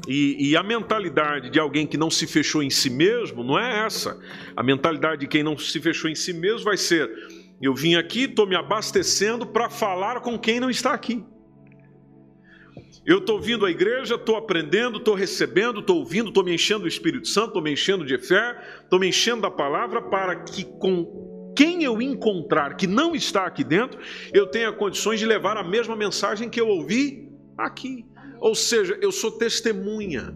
E, 0.09 0.51
e, 0.51 0.57
a 0.57 0.63
mentalidade 0.63 1.51
de 1.51 1.61
alguém 1.61 1.87
que 1.87 1.99
não 1.99 2.11
se 2.11 2.27
fechou 2.27 2.63
em 2.63 2.71
si 2.71 2.89
mesmo 2.89 3.45
não 3.45 3.59
é 3.59 3.85
essa. 3.85 4.19
A 4.57 4.63
mentalidade 4.63 5.21
de 5.21 5.27
quem 5.27 5.43
não 5.43 5.59
se 5.59 5.79
fechou 5.81 6.11
em 6.11 6.15
si 6.15 6.33
mesmo 6.33 6.65
vai 6.65 6.79
ser: 6.79 7.11
eu 7.61 7.75
vim 7.75 7.97
aqui, 7.97 8.23
estou 8.23 8.47
me 8.47 8.57
abastecendo 8.57 9.47
para 9.47 9.69
falar 9.69 10.21
com 10.21 10.39
quem 10.39 10.59
não 10.59 10.71
está 10.71 10.95
aqui. 10.95 11.23
Eu 13.05 13.19
estou 13.19 13.39
vindo 13.39 13.67
à 13.67 13.71
igreja, 13.71 14.15
estou 14.15 14.37
aprendendo, 14.37 14.97
estou 14.97 15.15
recebendo, 15.15 15.81
estou 15.81 15.99
ouvindo, 15.99 16.29
estou 16.29 16.43
me 16.43 16.55
enchendo 16.55 16.83
do 16.83 16.89
Espírito 16.89 17.29
Santo, 17.29 17.49
estou 17.49 17.63
me 17.63 17.73
enchendo 17.73 18.07
de 18.07 18.17
fé, 18.17 18.59
estou 18.83 18.99
me 18.99 19.09
enchendo 19.09 19.43
da 19.43 19.51
palavra 19.51 20.01
para 20.01 20.37
que 20.37 20.65
com 20.65 21.34
quem 21.55 21.85
eu 21.85 22.01
encontrar 22.01 22.77
que 22.77 22.87
não 22.87 23.15
está 23.15 23.47
aqui 23.47 23.63
dentro, 23.65 24.01
eu 24.33 24.47
tenha 24.47 24.73
condições 24.73 25.19
de 25.19 25.27
levar 25.27 25.57
a 25.57 25.63
mesma 25.63 25.97
mensagem 25.97 26.49
que 26.49 26.61
eu 26.61 26.69
ouvi 26.69 27.29
aqui. 27.57 28.05
Ou 28.41 28.55
seja, 28.55 28.99
eu 29.01 29.11
sou 29.11 29.31
testemunha. 29.31 30.35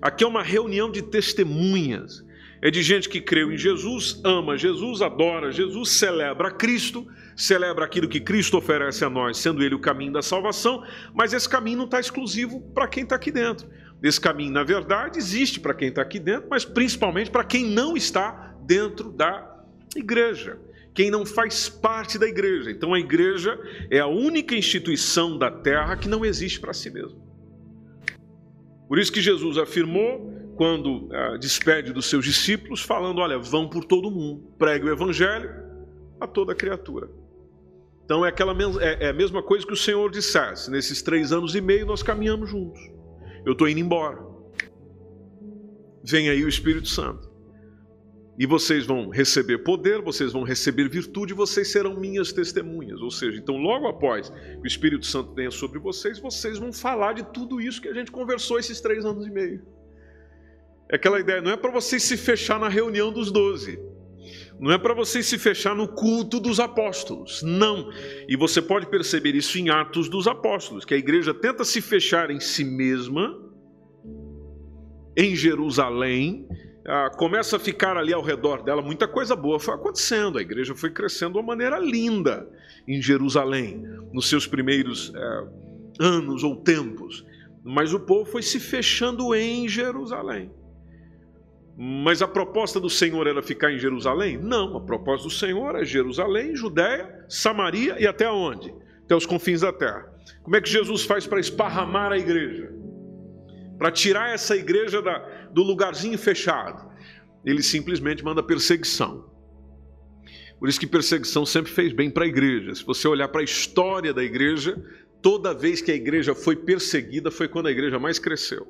Aqui 0.00 0.24
é 0.24 0.26
uma 0.26 0.42
reunião 0.42 0.90
de 0.90 1.02
testemunhas. 1.02 2.24
É 2.60 2.70
de 2.70 2.82
gente 2.82 3.08
que 3.08 3.20
creu 3.20 3.52
em 3.52 3.56
Jesus, 3.56 4.20
ama 4.24 4.56
Jesus, 4.56 5.00
adora 5.00 5.52
Jesus, 5.52 5.90
celebra 5.90 6.50
Cristo, 6.50 7.06
celebra 7.36 7.84
aquilo 7.84 8.08
que 8.08 8.20
Cristo 8.20 8.56
oferece 8.58 9.04
a 9.04 9.10
nós, 9.10 9.38
sendo 9.38 9.62
Ele 9.62 9.76
o 9.76 9.80
caminho 9.80 10.12
da 10.12 10.22
salvação, 10.22 10.82
mas 11.14 11.32
esse 11.32 11.48
caminho 11.48 11.78
não 11.78 11.84
está 11.84 12.00
exclusivo 12.00 12.60
para 12.74 12.88
quem 12.88 13.04
está 13.04 13.14
aqui 13.14 13.30
dentro. 13.30 13.68
Esse 14.02 14.20
caminho, 14.20 14.52
na 14.52 14.64
verdade, 14.64 15.18
existe 15.18 15.60
para 15.60 15.74
quem 15.74 15.88
está 15.88 16.02
aqui 16.02 16.18
dentro, 16.18 16.48
mas 16.50 16.64
principalmente 16.64 17.30
para 17.30 17.44
quem 17.44 17.64
não 17.64 17.96
está 17.96 18.56
dentro 18.64 19.10
da 19.12 19.57
igreja 19.98 20.58
quem 20.98 21.12
não 21.12 21.24
faz 21.24 21.68
parte 21.68 22.18
da 22.18 22.26
igreja. 22.26 22.72
Então 22.72 22.92
a 22.92 22.98
igreja 22.98 23.56
é 23.88 24.00
a 24.00 24.08
única 24.08 24.56
instituição 24.56 25.38
da 25.38 25.48
terra 25.48 25.96
que 25.96 26.08
não 26.08 26.24
existe 26.24 26.58
para 26.58 26.72
si 26.72 26.90
mesma. 26.90 27.16
Por 28.88 28.98
isso 28.98 29.12
que 29.12 29.20
Jesus 29.20 29.58
afirmou, 29.58 30.52
quando 30.56 31.08
ah, 31.12 31.36
despede 31.36 31.92
dos 31.92 32.06
seus 32.06 32.24
discípulos, 32.24 32.82
falando: 32.82 33.20
Olha, 33.20 33.38
vão 33.38 33.68
por 33.68 33.84
todo 33.84 34.10
mundo, 34.10 34.42
pregue 34.58 34.86
o 34.86 34.92
evangelho 34.92 35.48
a 36.20 36.26
toda 36.26 36.52
criatura. 36.52 37.08
Então 38.04 38.26
é, 38.26 38.30
aquela, 38.30 38.56
é, 38.80 39.04
é 39.04 39.08
a 39.10 39.12
mesma 39.12 39.40
coisa 39.40 39.64
que 39.64 39.72
o 39.72 39.76
Senhor 39.76 40.10
dissesse: 40.10 40.68
nesses 40.68 41.00
três 41.00 41.30
anos 41.30 41.54
e 41.54 41.60
meio 41.60 41.86
nós 41.86 42.02
caminhamos 42.02 42.50
juntos. 42.50 42.80
Eu 43.46 43.52
estou 43.52 43.68
indo 43.68 43.78
embora. 43.78 44.18
Vem 46.02 46.28
aí 46.28 46.42
o 46.44 46.48
Espírito 46.48 46.88
Santo. 46.88 47.27
E 48.38 48.46
vocês 48.46 48.86
vão 48.86 49.08
receber 49.08 49.58
poder, 49.58 50.00
vocês 50.00 50.32
vão 50.32 50.44
receber 50.44 50.88
virtude, 50.88 51.34
vocês 51.34 51.72
serão 51.72 51.98
minhas 51.98 52.32
testemunhas. 52.32 53.00
Ou 53.00 53.10
seja, 53.10 53.36
então 53.36 53.56
logo 53.56 53.88
após 53.88 54.30
que 54.30 54.58
o 54.62 54.66
Espírito 54.66 55.06
Santo 55.06 55.34
venha 55.34 55.50
sobre 55.50 55.80
vocês, 55.80 56.20
vocês 56.20 56.56
vão 56.56 56.72
falar 56.72 57.14
de 57.14 57.24
tudo 57.32 57.60
isso 57.60 57.82
que 57.82 57.88
a 57.88 57.94
gente 57.94 58.12
conversou 58.12 58.58
esses 58.58 58.80
três 58.80 59.04
anos 59.04 59.26
e 59.26 59.30
meio. 59.30 59.66
É 60.88 60.94
aquela 60.94 61.18
ideia, 61.18 61.42
não 61.42 61.50
é 61.50 61.56
para 61.56 61.72
vocês 61.72 62.04
se 62.04 62.16
fechar 62.16 62.60
na 62.60 62.68
reunião 62.68 63.12
dos 63.12 63.32
doze. 63.32 63.76
Não 64.60 64.70
é 64.72 64.78
para 64.78 64.94
vocês 64.94 65.26
se 65.26 65.38
fechar 65.38 65.74
no 65.74 65.88
culto 65.88 66.38
dos 66.38 66.60
apóstolos. 66.60 67.42
Não. 67.42 67.90
E 68.28 68.36
você 68.36 68.62
pode 68.62 68.86
perceber 68.86 69.34
isso 69.34 69.58
em 69.58 69.68
Atos 69.68 70.08
dos 70.08 70.28
Apóstolos, 70.28 70.84
que 70.84 70.94
a 70.94 70.98
igreja 70.98 71.34
tenta 71.34 71.64
se 71.64 71.80
fechar 71.80 72.30
em 72.30 72.40
si 72.40 72.64
mesma, 72.64 73.36
em 75.16 75.34
Jerusalém, 75.34 76.46
ah, 76.90 77.10
começa 77.10 77.56
a 77.56 77.60
ficar 77.60 77.98
ali 77.98 78.14
ao 78.14 78.22
redor 78.22 78.62
dela, 78.62 78.80
muita 78.80 79.06
coisa 79.06 79.36
boa 79.36 79.60
foi 79.60 79.74
acontecendo. 79.74 80.38
A 80.38 80.40
igreja 80.40 80.74
foi 80.74 80.90
crescendo 80.90 81.32
de 81.32 81.38
uma 81.38 81.46
maneira 81.46 81.78
linda 81.78 82.48
em 82.86 83.02
Jerusalém, 83.02 83.84
nos 84.10 84.26
seus 84.26 84.46
primeiros 84.46 85.12
é, 85.14 85.44
anos 86.00 86.42
ou 86.42 86.56
tempos. 86.56 87.26
Mas 87.62 87.92
o 87.92 88.00
povo 88.00 88.24
foi 88.24 88.42
se 88.42 88.58
fechando 88.58 89.34
em 89.34 89.68
Jerusalém. 89.68 90.50
Mas 91.76 92.22
a 92.22 92.26
proposta 92.26 92.80
do 92.80 92.88
Senhor 92.88 93.26
era 93.26 93.42
ficar 93.42 93.70
em 93.70 93.78
Jerusalém? 93.78 94.38
Não, 94.38 94.78
a 94.78 94.80
proposta 94.80 95.28
do 95.28 95.32
Senhor 95.32 95.76
é 95.76 95.84
Jerusalém, 95.84 96.56
Judéia, 96.56 97.26
Samaria 97.28 98.00
e 98.00 98.06
até 98.06 98.30
onde? 98.30 98.74
Até 99.04 99.14
os 99.14 99.26
confins 99.26 99.60
da 99.60 99.72
terra. 99.74 100.10
Como 100.42 100.56
é 100.56 100.60
que 100.62 100.70
Jesus 100.70 101.04
faz 101.04 101.26
para 101.26 101.38
esparramar 101.38 102.12
a 102.12 102.18
igreja? 102.18 102.72
Para 103.78 103.92
tirar 103.92 104.34
essa 104.34 104.56
igreja 104.56 105.00
da, 105.00 105.18
do 105.52 105.62
lugarzinho 105.62 106.18
fechado. 106.18 106.90
Ele 107.44 107.62
simplesmente 107.62 108.24
manda 108.24 108.42
perseguição. 108.42 109.30
Por 110.58 110.68
isso 110.68 110.80
que 110.80 110.86
perseguição 110.86 111.46
sempre 111.46 111.70
fez 111.70 111.92
bem 111.92 112.10
para 112.10 112.24
a 112.24 112.28
igreja. 112.28 112.74
Se 112.74 112.84
você 112.84 113.06
olhar 113.06 113.28
para 113.28 113.40
a 113.40 113.44
história 113.44 114.12
da 114.12 114.24
igreja, 114.24 114.76
toda 115.22 115.54
vez 115.54 115.80
que 115.80 115.92
a 115.92 115.94
igreja 115.94 116.34
foi 116.34 116.56
perseguida 116.56 117.30
foi 117.30 117.46
quando 117.46 117.68
a 117.68 117.70
igreja 117.70 117.98
mais 117.98 118.18
cresceu. 118.18 118.66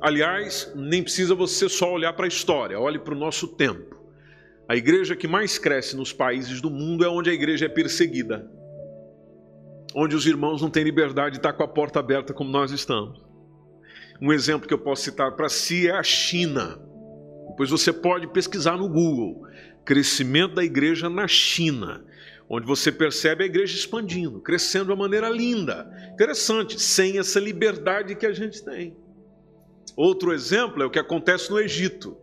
Aliás, 0.00 0.70
nem 0.74 1.02
precisa 1.02 1.34
você 1.34 1.68
só 1.68 1.92
olhar 1.92 2.12
para 2.12 2.26
a 2.26 2.28
história, 2.28 2.78
olhe 2.78 2.98
para 2.98 3.14
o 3.14 3.18
nosso 3.18 3.48
tempo. 3.48 3.94
A 4.68 4.76
igreja 4.76 5.14
que 5.14 5.28
mais 5.28 5.58
cresce 5.58 5.96
nos 5.96 6.12
países 6.12 6.60
do 6.60 6.70
mundo 6.70 7.04
é 7.04 7.08
onde 7.08 7.30
a 7.30 7.32
igreja 7.32 7.66
é 7.66 7.68
perseguida. 7.68 8.50
Onde 9.94 10.16
os 10.16 10.26
irmãos 10.26 10.60
não 10.60 10.68
têm 10.68 10.82
liberdade 10.82 11.32
de 11.32 11.36
estar 11.38 11.52
com 11.52 11.62
a 11.62 11.68
porta 11.68 12.00
aberta 12.00 12.34
como 12.34 12.50
nós 12.50 12.72
estamos. 12.72 13.23
Um 14.20 14.32
exemplo 14.32 14.68
que 14.68 14.74
eu 14.74 14.78
posso 14.78 15.02
citar 15.02 15.32
para 15.32 15.48
si 15.48 15.88
é 15.88 15.92
a 15.92 16.02
China. 16.02 16.80
Depois 17.48 17.70
você 17.70 17.92
pode 17.92 18.26
pesquisar 18.28 18.76
no 18.76 18.88
Google 18.88 19.44
crescimento 19.84 20.54
da 20.54 20.64
igreja 20.64 21.10
na 21.10 21.28
China, 21.28 22.04
onde 22.48 22.66
você 22.66 22.90
percebe 22.90 23.44
a 23.44 23.46
igreja 23.46 23.76
expandindo, 23.76 24.40
crescendo 24.40 24.86
de 24.86 24.90
uma 24.92 25.04
maneira 25.04 25.28
linda, 25.28 25.88
interessante, 26.12 26.80
sem 26.80 27.18
essa 27.18 27.38
liberdade 27.38 28.14
que 28.14 28.26
a 28.26 28.32
gente 28.32 28.64
tem. 28.64 28.96
Outro 29.96 30.32
exemplo 30.32 30.82
é 30.82 30.86
o 30.86 30.90
que 30.90 30.98
acontece 30.98 31.50
no 31.50 31.60
Egito, 31.60 32.16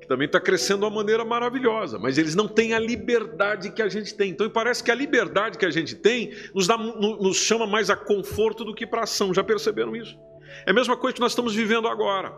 que 0.00 0.08
também 0.08 0.26
está 0.26 0.40
crescendo 0.40 0.80
de 0.80 0.86
uma 0.86 0.90
maneira 0.90 1.24
maravilhosa, 1.24 1.98
mas 1.98 2.18
eles 2.18 2.34
não 2.34 2.48
têm 2.48 2.74
a 2.74 2.78
liberdade 2.78 3.70
que 3.70 3.82
a 3.82 3.88
gente 3.88 4.14
tem. 4.14 4.30
Então 4.30 4.48
parece 4.50 4.82
que 4.82 4.90
a 4.90 4.94
liberdade 4.94 5.58
que 5.58 5.66
a 5.66 5.70
gente 5.70 5.94
tem 5.94 6.34
nos, 6.54 6.66
dá, 6.66 6.76
nos 6.76 7.36
chama 7.36 7.66
mais 7.66 7.88
a 7.88 7.96
conforto 7.96 8.64
do 8.64 8.74
que 8.74 8.86
para 8.86 9.02
ação. 9.02 9.32
Já 9.32 9.44
perceberam 9.44 9.94
isso? 9.94 10.18
É 10.66 10.70
a 10.70 10.74
mesma 10.74 10.96
coisa 10.96 11.14
que 11.14 11.20
nós 11.20 11.32
estamos 11.32 11.54
vivendo 11.54 11.88
agora. 11.88 12.32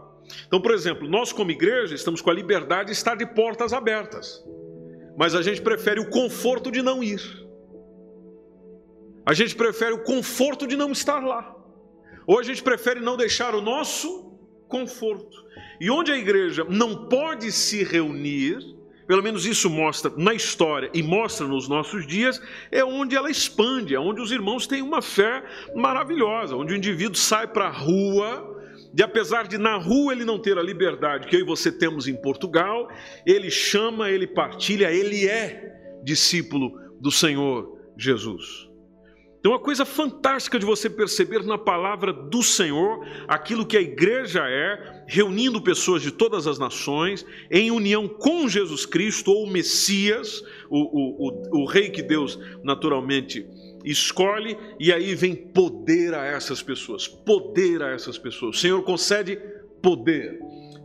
Então, 0.47 0.61
por 0.61 0.73
exemplo, 0.73 1.09
nós 1.09 1.33
como 1.33 1.51
igreja 1.51 1.95
estamos 1.95 2.21
com 2.21 2.31
a 2.31 2.35
liberdade 2.35 2.87
de 2.87 2.93
estar 2.93 3.15
de 3.15 3.27
portas 3.27 3.73
abertas, 3.73 4.43
mas 5.17 5.35
a 5.35 5.43
gente 5.43 5.61
prefere 5.61 6.01
o 6.01 6.09
conforto 6.09 6.71
de 6.71 6.83
não 6.83 7.03
ir. 7.03 7.21
A 9.27 9.33
gente 9.33 9.55
prefere 9.55 9.93
o 9.93 10.03
conforto 10.03 10.67
de 10.67 10.77
não 10.77 10.93
estar 10.93 11.25
lá. 11.25 11.55
Ou 12.27 12.39
a 12.39 12.43
gente 12.43 12.63
prefere 12.63 13.01
não 13.01 13.17
deixar 13.17 13.55
o 13.55 13.61
nosso 13.61 14.39
conforto. 14.69 15.45
E 15.81 15.91
onde 15.91 16.13
a 16.13 16.17
igreja 16.17 16.65
não 16.69 17.09
pode 17.09 17.51
se 17.53 17.83
reunir, 17.85 18.59
pelo 19.07 19.23
menos 19.23 19.47
isso 19.47 19.69
mostra 19.69 20.13
na 20.17 20.35
história 20.35 20.91
e 20.95 21.03
mostra 21.03 21.47
nos 21.47 21.69
nossos 21.69 22.07
dias, 22.07 22.41
é 22.71 22.85
onde 22.85 23.15
ela 23.15 23.31
expande, 23.31 23.95
é 23.95 24.01
onde 24.01 24.21
os 24.21 24.33
irmãos 24.33 24.67
têm 24.67 24.83
uma 24.83 25.03
fé 25.03 25.45
maravilhosa, 25.75 26.57
onde 26.57 26.73
o 26.73 26.77
indivíduo 26.77 27.17
sai 27.17 27.47
para 27.47 27.67
a 27.67 27.71
rua, 27.71 28.55
e 28.97 29.03
apesar 29.03 29.47
de 29.47 29.59
na 29.59 29.77
rua 29.77 30.13
ele 30.13 30.25
não 30.25 30.39
ter 30.39 30.57
a 30.57 30.63
liberdade 30.63 31.27
que 31.27 31.37
eu 31.37 31.41
e 31.41 31.45
você 31.45 31.71
temos 31.71 32.07
em 32.07 32.15
Portugal, 32.15 32.89
ele 33.27 33.51
chama, 33.51 34.11
ele 34.11 34.27
partilha, 34.27 34.93
ele 34.93 35.27
é 35.27 36.01
discípulo 36.03 36.73
do 37.01 37.11
Senhor 37.11 37.79
Jesus. 37.97 38.64
Então, 39.45 39.53
uma 39.53 39.61
coisa 39.61 39.85
fantástica 39.85 40.59
de 40.59 40.65
você 40.65 40.89
perceber 40.89 41.45
na 41.45 41.59
palavra 41.59 42.15
do 42.15 42.43
Senhor 42.43 43.07
aquilo 43.29 43.67
que 43.67 43.77
a 43.77 43.81
igreja 43.83 44.41
é, 44.49 45.05
reunindo 45.07 45.61
pessoas 45.61 46.01
de 46.01 46.11
todas 46.11 46.47
as 46.47 46.59
nações, 46.59 47.27
em 47.51 47.71
união 47.71 48.09
com 48.09 48.49
Jesus 48.49 48.87
Cristo, 48.87 49.31
ou 49.31 49.45
o 49.45 49.51
Messias, 49.51 50.43
o, 50.71 50.79
o, 50.79 51.29
o, 51.29 51.61
o 51.61 51.67
Rei 51.67 51.91
que 51.91 52.03
Deus 52.03 52.39
naturalmente 52.63 53.47
escolhe, 53.85 54.57
e 54.81 54.91
aí 54.91 55.15
vem 55.15 55.37
poder 55.37 56.15
a 56.15 56.25
essas 56.25 56.63
pessoas 56.63 57.07
poder 57.07 57.83
a 57.83 57.91
essas 57.91 58.17
pessoas. 58.17 58.57
O 58.57 58.59
Senhor 58.59 58.83
concede 58.83 59.39
poder 59.83 60.39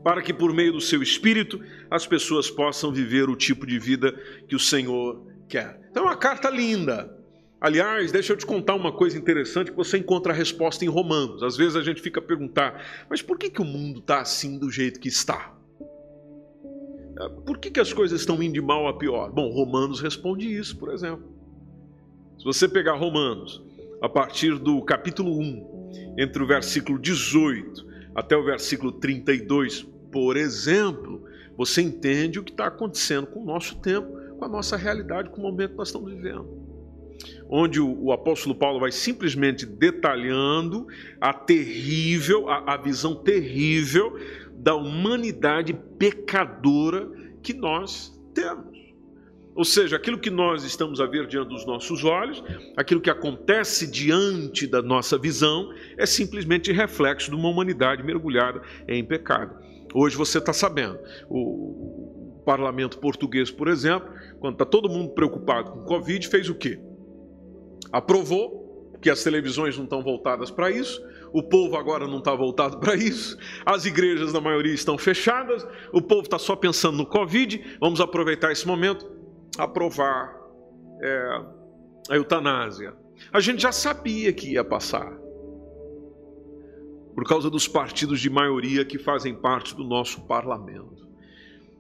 para 0.04 0.22
que 0.22 0.34
por 0.34 0.54
meio 0.54 0.74
do 0.74 0.82
seu 0.82 1.02
espírito 1.02 1.64
as 1.90 2.06
pessoas 2.06 2.52
possam 2.52 2.92
viver 2.92 3.30
o 3.30 3.38
tipo 3.38 3.66
de 3.66 3.80
vida 3.80 4.12
que 4.50 4.56
o 4.58 4.60
Senhor 4.60 5.26
quer. 5.48 5.80
Então, 5.90 6.04
é 6.04 6.08
uma 6.08 6.18
carta 6.18 6.50
linda 6.50 7.18
Aliás, 7.62 8.10
deixa 8.10 8.32
eu 8.32 8.38
te 8.38 8.46
contar 8.46 8.74
uma 8.74 8.92
coisa 8.92 9.18
interessante 9.18 9.72
que 9.72 9.76
você 9.76 9.98
encontra 9.98 10.32
a 10.32 10.36
resposta 10.36 10.86
em 10.86 10.88
Romanos. 10.88 11.44
Às 11.44 11.58
vezes 11.58 11.76
a 11.76 11.82
gente 11.82 12.02
fica 12.02 12.22
a 12.22 12.24
perguntar, 12.24 13.06
mas 13.10 13.22
por 13.22 13.38
que, 13.38 13.50
que 13.50 13.62
o 13.62 13.66
mundo 13.66 14.00
está 14.00 14.22
assim 14.22 14.58
do 14.58 14.72
jeito 14.72 14.98
que 14.98 15.10
está? 15.10 15.54
É, 17.20 17.30
por 17.46 17.58
que, 17.58 17.70
que 17.70 17.80
as 17.82 17.92
coisas 17.92 18.22
estão 18.22 18.42
indo 18.42 18.54
de 18.54 18.62
mal 18.62 18.88
a 18.88 18.98
pior? 18.98 19.30
Bom, 19.30 19.50
Romanos 19.50 20.00
responde 20.00 20.48
isso, 20.48 20.78
por 20.78 20.94
exemplo. 20.94 21.26
Se 22.38 22.46
você 22.46 22.66
pegar 22.66 22.94
Romanos, 22.94 23.62
a 24.02 24.08
partir 24.08 24.58
do 24.58 24.82
capítulo 24.82 25.38
1, 25.38 26.16
entre 26.18 26.42
o 26.42 26.48
versículo 26.48 26.98
18 26.98 27.90
até 28.16 28.38
o 28.38 28.44
versículo 28.44 28.94
32, 28.94 29.86
por 30.10 30.38
exemplo, 30.38 31.26
você 31.58 31.82
entende 31.82 32.40
o 32.40 32.44
que 32.44 32.52
está 32.52 32.68
acontecendo 32.68 33.28
com 33.28 33.42
o 33.42 33.46
nosso 33.46 33.76
tempo, 33.80 34.18
com 34.38 34.46
a 34.46 34.48
nossa 34.48 34.78
realidade, 34.78 35.30
com 35.30 35.42
o 35.42 35.44
momento 35.44 35.72
que 35.72 35.78
nós 35.78 35.90
estamos 35.90 36.10
vivendo 36.10 36.69
onde 37.50 37.82
o, 37.82 38.06
o, 38.06 38.12
apóstolo 38.12 38.54
Paulo 38.54 38.80
vai 38.80 38.92
simplesmente 38.92 39.66
detalhando 39.66 40.88
a 41.20 41.34
terrível, 41.34 42.48
a, 42.48 42.76
a 42.76 42.78
visão 42.78 43.16
terrível 43.16 44.16
da 44.54 44.76
humanidade 44.76 45.74
pecadora 45.98 47.10
que 47.42 47.54
nós 47.54 48.18
temos. 48.34 48.78
Ou 49.56 49.66
seja, 49.66 49.96
aquilo 49.98 50.20
que 50.20 50.30
nós 50.30 50.64
estamos 50.64 51.02
a 51.02 51.06
ver 51.06 51.28
diante 51.28 51.50
dos 51.50 51.66
nossos 51.66 52.06
olhos, 52.06 52.42
aquilo 52.78 53.02
que 53.02 53.10
acontece 53.10 53.90
diante 53.90 54.68
da 54.68 54.82
nossa 54.82 55.18
visão, 55.18 55.74
é 55.98 56.06
simplesmente 56.06 56.72
reflexo 56.72 57.30
de 57.30 57.36
uma 57.36 57.50
humanidade 57.50 58.04
mergulhada 58.04 58.62
em 58.88 59.04
pecado. 59.04 59.58
Hoje 59.94 60.16
você 60.16 60.38
está 60.38 60.54
sabendo, 60.54 61.00
o 61.30 62.42
parlamento 62.46 63.00
português, 63.00 63.52
por 63.52 63.68
exemplo, 63.68 64.08
quando 64.40 64.54
está 64.54 64.66
todo 64.66 64.88
mundo 64.88 65.10
preocupado 65.10 65.72
com 65.72 65.84
Covid, 65.84 66.28
fez 66.28 66.48
o 66.48 66.56
quê? 66.56 66.80
Aprovou, 67.92 68.70
que 69.02 69.10
as 69.10 69.24
televisões 69.24 69.78
não 69.78 69.86
estão 69.86 70.04
voltadas 70.04 70.52
para 70.52 70.70
isso, 70.70 71.02
o 71.32 71.44
povo 71.44 71.78
agora 71.78 72.08
não 72.08 72.20
está 72.20 72.34
voltado 72.36 72.80
para 72.80 72.96
isso, 72.96 73.38
as 73.66 73.86
igrejas, 73.86 74.34
na 74.34 74.42
maioria, 74.42 74.74
estão 74.74 74.98
fechadas, 74.98 75.66
o 75.94 76.02
povo 76.02 76.24
está 76.24 76.40
só 76.40 76.56
pensando 76.56 76.98
no 76.98 77.06
Covid. 77.06 77.78
Vamos 77.80 78.02
aproveitar 78.02 78.52
esse 78.52 78.68
momento, 78.68 79.10
aprovar 79.58 80.36
é, 81.02 81.42
a 82.10 82.16
eutanásia. 82.16 82.94
A 83.32 83.40
gente 83.40 83.62
já 83.62 83.72
sabia 83.72 84.34
que 84.34 84.54
ia 84.54 84.64
passar, 84.64 85.12
por 87.14 87.26
causa 87.26 87.50
dos 87.50 87.68
partidos 87.68 88.20
de 88.22 88.30
maioria 88.30 88.86
que 88.86 88.98
fazem 88.98 89.36
parte 89.36 89.76
do 89.76 89.84
nosso 89.84 90.22
parlamento. 90.22 91.08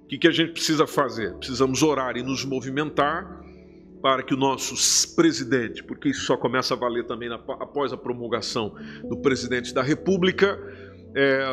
O 0.03 0.07
que, 0.07 0.17
que 0.17 0.27
a 0.27 0.31
gente 0.31 0.51
precisa 0.51 0.85
fazer? 0.85 1.35
Precisamos 1.35 1.81
orar 1.81 2.17
e 2.17 2.23
nos 2.23 2.43
movimentar 2.43 3.41
para 4.01 4.23
que 4.23 4.33
o 4.33 4.37
nosso 4.37 4.75
presidente, 5.15 5.83
porque 5.83 6.09
isso 6.09 6.21
só 6.21 6.37
começa 6.37 6.73
a 6.73 6.77
valer 6.77 7.05
também 7.05 7.29
após 7.31 7.91
a 7.91 7.97
promulgação 7.97 8.73
do 9.03 9.17
presidente 9.21 9.73
da 9.73 9.81
República, 9.81 10.57
é, 11.15 11.43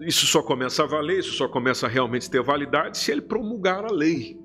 isso 0.00 0.26
só 0.26 0.42
começa 0.42 0.84
a 0.84 0.86
valer, 0.86 1.18
isso 1.18 1.32
só 1.32 1.48
começa 1.48 1.86
a 1.86 1.88
realmente 1.88 2.30
ter 2.30 2.42
validade 2.42 2.98
se 2.98 3.10
ele 3.10 3.22
promulgar 3.22 3.84
a 3.84 3.92
lei. 3.92 4.38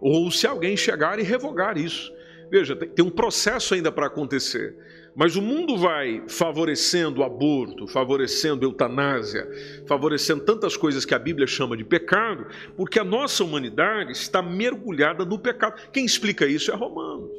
Ou 0.00 0.30
se 0.30 0.46
alguém 0.46 0.76
chegar 0.76 1.18
e 1.18 1.22
revogar 1.22 1.78
isso. 1.78 2.12
Veja, 2.50 2.74
tem 2.74 3.04
um 3.04 3.10
processo 3.10 3.74
ainda 3.74 3.92
para 3.92 4.06
acontecer. 4.06 4.76
Mas 5.14 5.36
o 5.36 5.42
mundo 5.42 5.76
vai 5.76 6.22
favorecendo 6.28 7.22
aborto, 7.22 7.86
favorecendo 7.86 8.64
eutanásia, 8.64 9.48
favorecendo 9.86 10.44
tantas 10.44 10.76
coisas 10.76 11.04
que 11.04 11.14
a 11.14 11.18
Bíblia 11.18 11.46
chama 11.46 11.76
de 11.76 11.84
pecado, 11.84 12.46
porque 12.76 12.98
a 12.98 13.04
nossa 13.04 13.44
humanidade 13.44 14.12
está 14.12 14.40
mergulhada 14.40 15.24
no 15.24 15.38
pecado. 15.38 15.80
Quem 15.92 16.04
explica 16.04 16.46
isso 16.46 16.70
é 16.70 16.74
Romanos. 16.74 17.30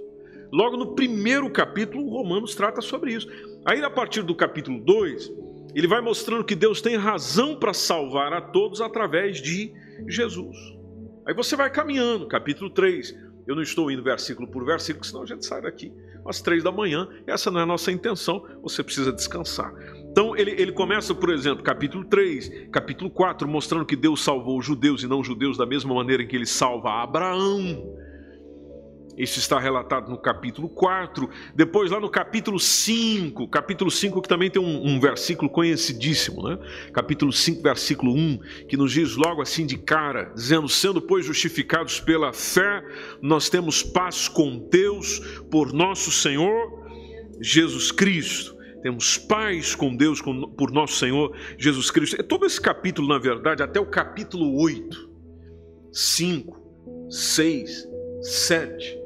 Logo 0.52 0.76
no 0.76 0.96
primeiro 0.96 1.50
capítulo, 1.50 2.10
Romanos 2.10 2.56
trata 2.56 2.82
sobre 2.82 3.14
isso. 3.14 3.28
Aí, 3.66 3.82
a 3.82 3.90
partir 3.90 4.22
do 4.22 4.36
capítulo 4.36 4.80
2, 4.82 5.32
ele 5.74 5.88
vai 5.88 6.02
mostrando 6.02 6.44
que 6.44 6.56
Deus 6.56 6.82
tem 6.82 6.98
razão 6.98 7.56
para 7.56 7.74
salvar 7.74 8.34
a 8.34 8.42
todos 8.42 8.82
através 8.82 9.42
de 9.42 9.74
Jesus. 10.08 10.58
Aí 11.26 11.34
você 11.34 11.56
vai 11.56 11.70
caminhando, 11.72 12.28
capítulo 12.28 12.70
3. 12.70 13.31
Eu 13.52 13.56
não 13.56 13.62
estou 13.62 13.92
indo 13.92 14.02
versículo 14.02 14.48
por 14.48 14.64
versículo, 14.64 15.04
senão 15.04 15.24
a 15.24 15.26
gente 15.26 15.46
sai 15.46 15.62
daqui 15.62 15.92
às 16.26 16.42
três 16.42 16.64
da 16.64 16.72
manhã. 16.72 17.06
Essa 17.28 17.52
não 17.52 17.60
é 17.60 17.64
a 17.64 17.66
nossa 17.66 17.92
intenção, 17.92 18.48
você 18.64 18.82
precisa 18.82 19.12
descansar. 19.12 19.74
Então 20.10 20.38
ele, 20.38 20.52
ele 20.52 20.72
começa, 20.72 21.14
por 21.14 21.30
exemplo, 21.30 21.62
capítulo 21.62 22.06
3, 22.06 22.70
capítulo 22.72 23.10
4, 23.10 23.46
mostrando 23.50 23.86
que 23.86 23.98
Deus 23.98 24.24
salvou 24.24 24.58
os 24.58 24.66
judeus 24.66 25.04
e 25.04 25.08
não 25.08 25.22
judeus 25.22 25.58
da 25.58 25.66
mesma 25.66 25.94
maneira 25.94 26.24
em 26.24 26.28
que 26.28 26.36
ele 26.38 26.46
salva 26.46 27.04
Abraão. 27.04 27.94
Isso 29.18 29.40
está 29.40 29.60
relatado 29.60 30.10
no 30.10 30.18
capítulo 30.18 30.70
4. 30.70 31.30
Depois, 31.56 31.92
lá 31.92 32.00
no 32.00 32.10
capítulo 32.10 32.60
5, 32.60 33.48
capítulo 33.48 33.92
5 33.92 34.22
que 34.22 34.28
também 34.28 34.50
tem 34.50 34.62
um, 34.62 34.88
um, 34.88 35.00
versículo 35.00 35.50
conhecidíssimo, 35.50 36.48
né? 36.48 36.58
Capítulo 36.94 37.32
5, 37.32 37.62
versículo 37.62 38.14
1, 38.14 38.40
que 38.68 38.78
nos 38.78 38.92
diz 38.92 39.16
logo 39.16 39.42
assim 39.42 39.66
de 39.66 39.78
cara, 39.78 40.32
dizendo: 40.34 40.68
Sendo, 40.70 41.02
pois, 41.02 41.26
justificados 41.26 42.00
pela 42.00 42.34
fé, 42.34 42.84
nós 43.22 43.50
temos 43.50 43.84
paz 43.84 44.28
com 44.28 44.58
Deus 44.70 45.20
por 45.50 45.74
nosso 45.74 46.12
Senhor 46.12 46.82
Jesus 47.42 47.92
Cristo. 47.92 48.56
Temos 48.82 49.18
paz 49.18 49.76
com 49.76 49.96
Deus 49.96 50.22
por 50.22 50.72
nosso 50.72 50.98
Senhor 50.98 51.36
Jesus 51.58 51.92
Cristo. 51.92 52.20
É 52.20 52.24
todo 52.24 52.46
esse 52.46 52.60
capítulo, 52.60 53.08
na 53.08 53.20
verdade, 53.20 53.62
até 53.62 53.80
o 53.80 53.86
capítulo 53.86 54.60
8, 54.60 55.10
5, 55.92 57.08
6, 57.10 57.88
7, 58.22 59.01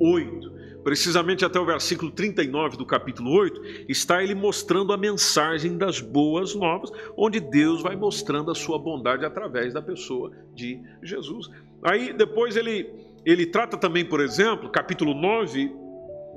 8, 0.00 0.50
precisamente 0.82 1.44
até 1.44 1.60
o 1.60 1.66
versículo 1.66 2.10
39 2.10 2.76
do 2.76 2.86
capítulo 2.86 3.30
8, 3.32 3.86
está 3.88 4.22
ele 4.22 4.34
mostrando 4.34 4.92
a 4.92 4.96
mensagem 4.96 5.76
das 5.76 6.00
boas 6.00 6.54
novas, 6.54 6.90
onde 7.16 7.38
Deus 7.38 7.82
vai 7.82 7.94
mostrando 7.94 8.50
a 8.50 8.54
sua 8.54 8.78
bondade 8.78 9.24
através 9.24 9.74
da 9.74 9.82
pessoa 9.82 10.32
de 10.54 10.80
Jesus. 11.02 11.48
Aí 11.82 12.12
depois 12.12 12.56
ele, 12.56 12.88
ele 13.24 13.46
trata 13.46 13.76
também, 13.76 14.04
por 14.04 14.20
exemplo, 14.20 14.70
capítulo 14.70 15.14
9, 15.14 15.70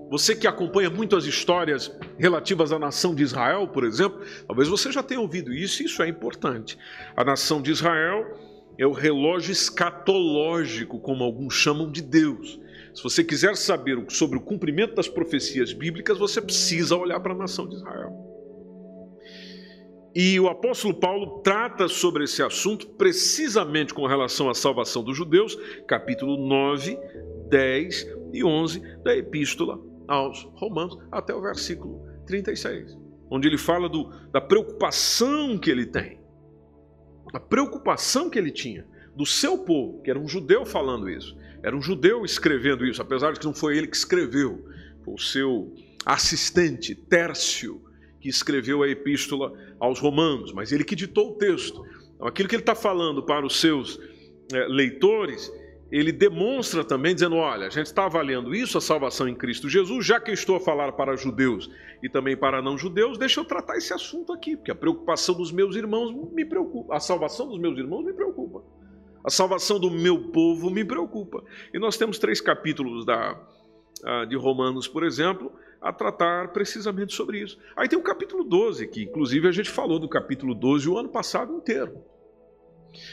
você 0.10 0.36
que 0.36 0.45
acompanha 0.45 0.89
muito 0.89 1.15
as 1.15 1.26
histórias 1.26 1.91
relativas 2.19 2.71
à 2.71 2.78
nação 2.78 3.15
de 3.15 3.23
Israel, 3.23 3.67
por 3.67 3.84
exemplo, 3.84 4.21
talvez 4.45 4.67
você 4.67 4.91
já 4.91 5.02
tenha 5.02 5.19
ouvido 5.19 5.54
isso, 5.54 5.82
isso 5.82 6.04
é 6.04 6.08
importante. 6.08 6.78
A 7.15 7.23
nação 7.23 7.62
de 7.62 7.71
Israel 7.71 8.38
é 8.78 8.86
o 8.86 8.91
relógio 8.91 9.52
escatológico, 9.52 10.99
como 10.99 11.23
alguns 11.23 11.54
chamam 11.54 11.89
de 11.89 12.02
Deus. 12.02 12.60
Se 12.93 13.01
você 13.01 13.23
quiser 13.23 13.56
saber 13.56 14.03
sobre 14.10 14.38
o 14.38 14.41
cumprimento 14.41 14.93
das 14.95 15.08
profecias 15.08 15.73
bíblicas, 15.73 16.17
você 16.17 16.39
precisa 16.39 16.95
olhar 16.95 17.19
para 17.19 17.34
a 17.34 17.38
nação 17.38 17.67
de 17.67 17.75
Israel. 17.75 18.34
E 20.15 20.39
o 20.39 20.47
apóstolo 20.47 20.93
Paulo 20.93 21.39
trata 21.39 21.88
sobre 21.88 22.25
esse 22.25 22.43
assunto 22.43 22.88
precisamente 22.88 23.95
com 23.95 24.06
relação 24.06 24.47
à 24.47 24.53
salvação 24.53 25.03
dos 25.03 25.17
judeus, 25.17 25.56
capítulo 25.88 26.38
9, 26.38 26.99
10 27.49 28.08
e 28.32 28.43
11 28.43 28.79
da 29.03 29.15
epístola 29.15 29.82
aos 30.08 30.43
Romanos, 30.53 30.99
até 31.12 31.34
o 31.34 31.41
versículo 31.41 32.06
36, 32.27 32.95
onde 33.29 33.47
ele 33.47 33.58
fala 33.58 33.89
do, 33.89 34.10
da 34.32 34.39
preocupação 34.39 35.58
que 35.58 35.71
ele 35.71 35.88
tem, 35.88 36.19
a 37.34 37.39
preocupação 37.39 38.29
que 38.29 38.38
ele 38.38 38.51
tinha 38.51 38.86
do 39.15 39.25
seu 39.25 39.60
povo, 39.60 40.01
que 40.03 40.12
era 40.12 40.19
um 40.19 40.27
judeu 40.27 40.63
falando 40.63 41.10
isso, 41.10 41.36
era 41.63 41.76
um 41.76 41.82
judeu 41.82 42.26
escrevendo 42.26 42.86
isso, 42.86 43.02
apesar 43.02 43.32
de 43.32 43.39
que 43.39 43.45
não 43.45 43.54
foi 43.54 43.78
ele 43.78 43.88
que 43.88 43.95
escreveu, 43.95 44.67
foi 45.04 45.13
o 45.13 45.17
seu 45.17 45.73
assistente, 46.06 46.93
Tércio, 46.93 47.82
que 48.19 48.28
escreveu 48.28 48.84
a 48.84 48.89
epístola 48.89 49.54
aos 49.80 49.99
Romanos, 49.99 50.52
mas 50.52 50.73
ele 50.73 50.84
que 50.84 50.95
ditou 50.95 51.32
o 51.32 51.36
texto. 51.36 51.86
Então, 52.15 52.28
aquilo 52.28 52.49
que 52.49 52.56
ele 52.56 52.62
está 52.62 52.76
falando 52.76 53.23
para 53.23 53.45
os 53.45 53.62
seus 53.62 53.97
é, 54.52 54.67
leitores, 54.67 55.49
ele 55.89 56.12
demonstra 56.12 56.84
também, 56.84 57.13
dizendo: 57.13 57.36
olha, 57.38 57.67
a 57.67 57.69
gente 57.69 57.86
está 57.86 58.06
avaliando 58.06 58.54
isso, 58.54 58.78
a 58.78 58.82
salvação 58.82 59.28
em 59.28 59.36
Cristo 59.36 59.69
Jesus, 59.69 60.06
já 60.06 60.19
que 60.19 60.32
eu 60.32 60.34
estou 60.34 60.58
a 60.58 60.60
falar 60.60 60.91
para 60.93 61.15
judeus 61.15 61.69
e 62.02 62.10
também 62.10 62.36
para 62.36 62.62
não-judeus, 62.62 63.17
deixa 63.17 63.39
eu 63.39 63.45
tratar 63.45 63.78
esse 63.78 63.93
assunto 63.93 64.34
aqui, 64.34 64.58
porque 64.58 64.71
a 64.71 64.76
preocupação 64.76 65.36
dos 65.36 65.52
meus 65.52 65.78
irmãos 65.78 66.12
me 66.34 66.43
preocupa, 66.43 66.95
a 66.95 66.99
salvação 66.99 67.47
dos 67.47 67.58
meus 67.58 67.78
irmãos 67.78 68.04
me 68.04 68.12
preocupa. 68.12 68.63
A 69.23 69.29
salvação 69.29 69.79
do 69.79 69.89
meu 69.89 70.31
povo 70.31 70.69
me 70.69 70.83
preocupa. 70.83 71.43
E 71.73 71.79
nós 71.79 71.97
temos 71.97 72.19
três 72.19 72.41
capítulos 72.41 73.05
da, 73.05 73.39
ah, 74.03 74.25
de 74.25 74.36
Romanos, 74.36 74.88
por 74.88 75.03
exemplo, 75.03 75.51
a 75.81 75.91
tratar 75.93 76.51
precisamente 76.51 77.13
sobre 77.13 77.39
isso. 77.39 77.57
Aí 77.75 77.88
tem 77.88 77.97
o 77.97 78.03
capítulo 78.03 78.43
12, 78.43 78.88
que 78.88 79.03
inclusive 79.03 79.47
a 79.47 79.51
gente 79.51 79.69
falou 79.69 79.99
do 79.99 80.09
capítulo 80.09 80.53
12 80.53 80.89
o 80.89 80.97
ano 80.97 81.09
passado 81.09 81.53
inteiro. 81.53 81.93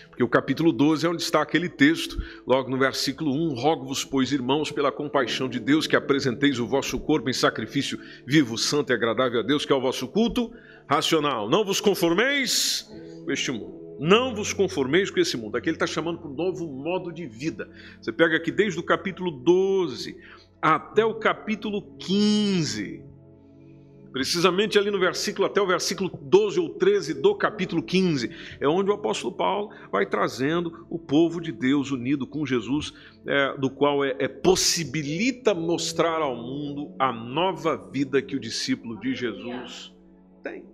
Porque 0.09 0.23
o 0.23 0.29
capítulo 0.29 0.73
12 0.73 1.07
é 1.07 1.09
onde 1.09 1.23
está 1.23 1.41
aquele 1.41 1.69
texto, 1.69 2.23
logo 2.47 2.69
no 2.69 2.79
versículo 2.79 3.33
1: 3.33 3.55
Rogo-vos, 3.55 4.05
pois, 4.05 4.31
irmãos, 4.31 4.71
pela 4.71 4.93
compaixão 4.93 5.49
de 5.49 5.59
Deus, 5.59 5.87
que 5.87 5.97
apresenteis 5.97 6.59
o 6.59 6.67
vosso 6.67 6.99
corpo 7.01 7.31
em 7.31 7.33
sacrifício 7.33 7.99
vivo, 8.27 8.59
santo 8.59 8.93
e 8.93 8.95
agradável 8.95 9.41
a 9.41 9.43
Deus, 9.43 9.65
que 9.65 9.73
é 9.73 9.77
o 9.77 9.81
vosso 9.81 10.07
culto 10.09 10.53
racional. 10.89 11.49
Não 11.49 11.65
vos 11.65 11.81
conformeis 11.81 12.87
com 13.25 13.33
este 13.33 13.51
mundo. 13.51 13.80
Não 14.01 14.35
vos 14.35 14.53
conformeis 14.53 15.11
com 15.11 15.21
esse 15.21 15.37
mundo. 15.37 15.57
Aqui 15.57 15.69
ele 15.69 15.77
está 15.77 15.87
chamando 15.87 16.19
para 16.19 16.31
um 16.31 16.35
novo 16.35 16.67
modo 16.67 17.13
de 17.13 17.27
vida. 17.27 17.71
Você 18.01 18.11
pega 18.11 18.37
aqui 18.37 18.51
desde 18.51 18.81
o 18.81 18.83
capítulo 18.83 19.31
12 19.31 20.17
até 20.61 21.05
o 21.05 21.15
capítulo 21.15 21.83
15 21.99 23.11
Precisamente 24.13 24.77
ali 24.77 24.91
no 24.91 24.99
versículo, 24.99 25.47
até 25.47 25.61
o 25.61 25.67
versículo 25.67 26.11
12 26.11 26.59
ou 26.59 26.71
13 26.71 27.15
do 27.15 27.33
capítulo 27.35 27.81
15, 27.81 28.31
é 28.61 28.67
onde 28.67 28.91
o 28.91 28.95
apóstolo 28.95 29.33
Paulo 29.33 29.71
vai 29.91 30.05
trazendo 30.05 30.85
o 30.91 30.99
povo 30.99 31.41
de 31.41 31.53
Deus 31.53 31.93
unido 31.93 32.27
com 32.27 32.45
Jesus, 32.45 32.93
é, 33.25 33.57
do 33.57 33.71
qual 33.71 34.05
é, 34.05 34.17
é, 34.19 34.27
possibilita 34.27 35.55
mostrar 35.55 36.21
ao 36.23 36.35
mundo 36.35 36.93
a 36.99 37.13
nova 37.13 37.77
vida 37.77 38.21
que 38.21 38.35
o 38.35 38.41
discípulo 38.41 38.99
de 38.99 39.15
Jesus 39.15 39.95
tem. 40.43 40.65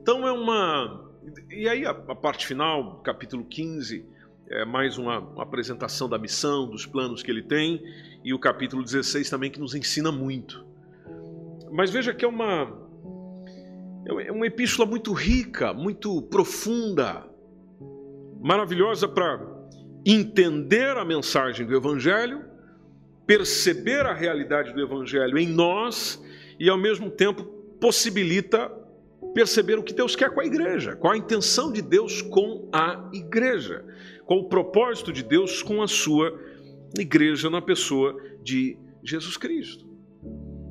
Então 0.00 0.26
é 0.26 0.30
uma. 0.30 1.12
E 1.50 1.68
aí 1.68 1.86
a, 1.86 1.90
a 1.90 2.14
parte 2.14 2.46
final, 2.46 3.00
capítulo 3.02 3.44
15, 3.44 4.04
é 4.48 4.64
mais 4.64 4.98
uma, 4.98 5.20
uma 5.20 5.42
apresentação 5.42 6.08
da 6.08 6.18
missão, 6.18 6.68
dos 6.68 6.84
planos 6.84 7.22
que 7.22 7.30
ele 7.30 7.42
tem, 7.42 7.82
e 8.22 8.34
o 8.34 8.38
capítulo 8.38 8.82
16 8.82 9.30
também 9.30 9.50
que 9.50 9.58
nos 9.58 9.74
ensina 9.74 10.12
muito. 10.12 10.64
Mas 11.72 11.90
veja 11.90 12.12
que 12.12 12.24
é 12.24 12.28
uma, 12.28 12.70
é 14.06 14.30
uma 14.30 14.46
epístola 14.46 14.88
muito 14.88 15.12
rica, 15.12 15.72
muito 15.72 16.22
profunda, 16.22 17.26
maravilhosa 18.40 19.08
para 19.08 19.40
entender 20.04 20.96
a 20.96 21.04
mensagem 21.04 21.66
do 21.66 21.74
Evangelho, 21.74 22.44
perceber 23.26 24.04
a 24.04 24.12
realidade 24.12 24.74
do 24.74 24.80
Evangelho 24.82 25.38
em 25.38 25.48
nós 25.48 26.22
e, 26.60 26.68
ao 26.68 26.76
mesmo 26.76 27.10
tempo, 27.10 27.44
possibilita 27.80 28.70
perceber 29.32 29.78
o 29.78 29.82
que 29.82 29.94
Deus 29.94 30.14
quer 30.14 30.30
com 30.30 30.40
a 30.40 30.44
igreja, 30.44 30.96
qual 30.96 31.12
a 31.12 31.16
intenção 31.16 31.72
de 31.72 31.80
Deus 31.80 32.22
com 32.22 32.68
a 32.72 33.08
igreja, 33.12 33.84
qual 34.26 34.40
o 34.40 34.48
propósito 34.48 35.12
de 35.12 35.22
Deus 35.22 35.62
com 35.62 35.82
a 35.82 35.88
sua 35.88 36.38
igreja 36.98 37.50
na 37.50 37.60
pessoa 37.60 38.16
de 38.42 38.78
Jesus 39.02 39.36
Cristo. 39.36 39.84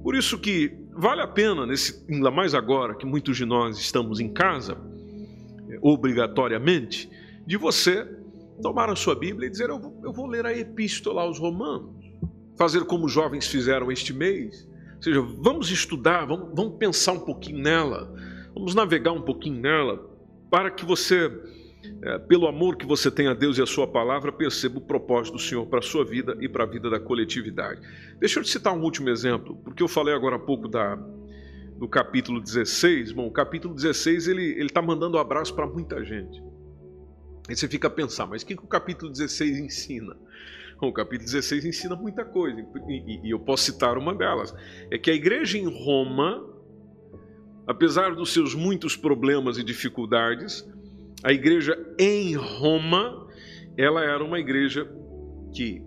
Por 0.01 0.15
isso 0.15 0.37
que 0.37 0.77
vale 0.91 1.21
a 1.21 1.27
pena, 1.27 1.65
nesse, 1.65 2.05
ainda 2.09 2.31
mais 2.31 2.53
agora 2.53 2.95
que 2.95 3.05
muitos 3.05 3.37
de 3.37 3.45
nós 3.45 3.77
estamos 3.79 4.19
em 4.19 4.31
casa, 4.31 4.77
é, 5.69 5.77
obrigatoriamente, 5.81 7.09
de 7.45 7.57
você 7.57 8.05
tomar 8.61 8.89
a 8.89 8.95
sua 8.95 9.15
Bíblia 9.15 9.47
e 9.47 9.49
dizer: 9.49 9.69
eu 9.69 9.79
vou, 9.79 10.01
eu 10.03 10.13
vou 10.13 10.27
ler 10.27 10.45
a 10.45 10.57
epístola 10.57 11.21
aos 11.21 11.39
Romanos, 11.39 11.95
fazer 12.57 12.85
como 12.85 13.05
os 13.05 13.11
jovens 13.11 13.47
fizeram 13.47 13.91
este 13.91 14.13
mês. 14.13 14.67
Ou 14.97 15.01
seja, 15.01 15.21
vamos 15.21 15.69
estudar, 15.69 16.25
vamos, 16.25 16.53
vamos 16.55 16.77
pensar 16.77 17.13
um 17.13 17.19
pouquinho 17.19 17.59
nela, 17.59 18.13
vamos 18.53 18.75
navegar 18.75 19.11
um 19.11 19.21
pouquinho 19.21 19.59
nela, 19.59 20.09
para 20.49 20.71
que 20.71 20.85
você 20.85 21.31
é, 22.01 22.17
pelo 22.17 22.47
amor 22.47 22.77
que 22.77 22.85
você 22.85 23.11
tem 23.11 23.27
a 23.27 23.33
Deus 23.33 23.57
e 23.57 23.61
a 23.61 23.65
Sua 23.65 23.87
palavra, 23.87 24.31
perceba 24.31 24.77
o 24.77 24.81
propósito 24.81 25.33
do 25.33 25.41
Senhor 25.41 25.65
para 25.65 25.79
a 25.79 25.81
sua 25.81 26.05
vida 26.05 26.37
e 26.39 26.47
para 26.47 26.63
a 26.63 26.67
vida 26.67 26.89
da 26.89 26.99
coletividade. 26.99 27.81
Deixa 28.19 28.39
eu 28.39 28.43
te 28.43 28.49
citar 28.49 28.73
um 28.73 28.81
último 28.81 29.09
exemplo, 29.09 29.55
porque 29.63 29.83
eu 29.83 29.87
falei 29.87 30.13
agora 30.13 30.37
há 30.37 30.39
pouco 30.39 30.67
da, 30.67 30.95
do 31.77 31.87
capítulo 31.87 32.39
16. 32.39 33.11
Bom, 33.11 33.27
o 33.27 33.31
capítulo 33.31 33.73
16 33.73 34.27
ele 34.29 34.63
está 34.63 34.81
mandando 34.81 35.17
um 35.17 35.19
abraço 35.19 35.53
para 35.53 35.67
muita 35.67 36.03
gente. 36.03 36.41
Aí 37.49 37.55
você 37.55 37.67
fica 37.67 37.87
a 37.87 37.91
pensar, 37.91 38.25
mas 38.25 38.41
o 38.41 38.45
que, 38.45 38.55
que 38.55 38.63
o 38.63 38.67
capítulo 38.67 39.11
16 39.11 39.59
ensina? 39.59 40.15
Bom, 40.79 40.87
o 40.87 40.93
capítulo 40.93 41.25
16 41.25 41.65
ensina 41.65 41.95
muita 41.95 42.23
coisa, 42.23 42.59
e, 42.59 42.93
e, 42.93 43.27
e 43.27 43.31
eu 43.31 43.39
posso 43.39 43.65
citar 43.65 43.97
uma 43.97 44.15
delas. 44.15 44.55
É 44.89 44.97
que 44.97 45.11
a 45.11 45.13
igreja 45.13 45.57
em 45.57 45.65
Roma, 45.65 46.45
apesar 47.65 48.15
dos 48.15 48.33
seus 48.33 48.53
muitos 48.53 48.95
problemas 48.95 49.57
e 49.57 49.63
dificuldades, 49.63 50.67
a 51.23 51.31
igreja 51.31 51.77
em 51.97 52.35
Roma, 52.35 53.27
ela 53.77 54.03
era 54.03 54.23
uma 54.23 54.39
igreja 54.39 54.89
que 55.53 55.81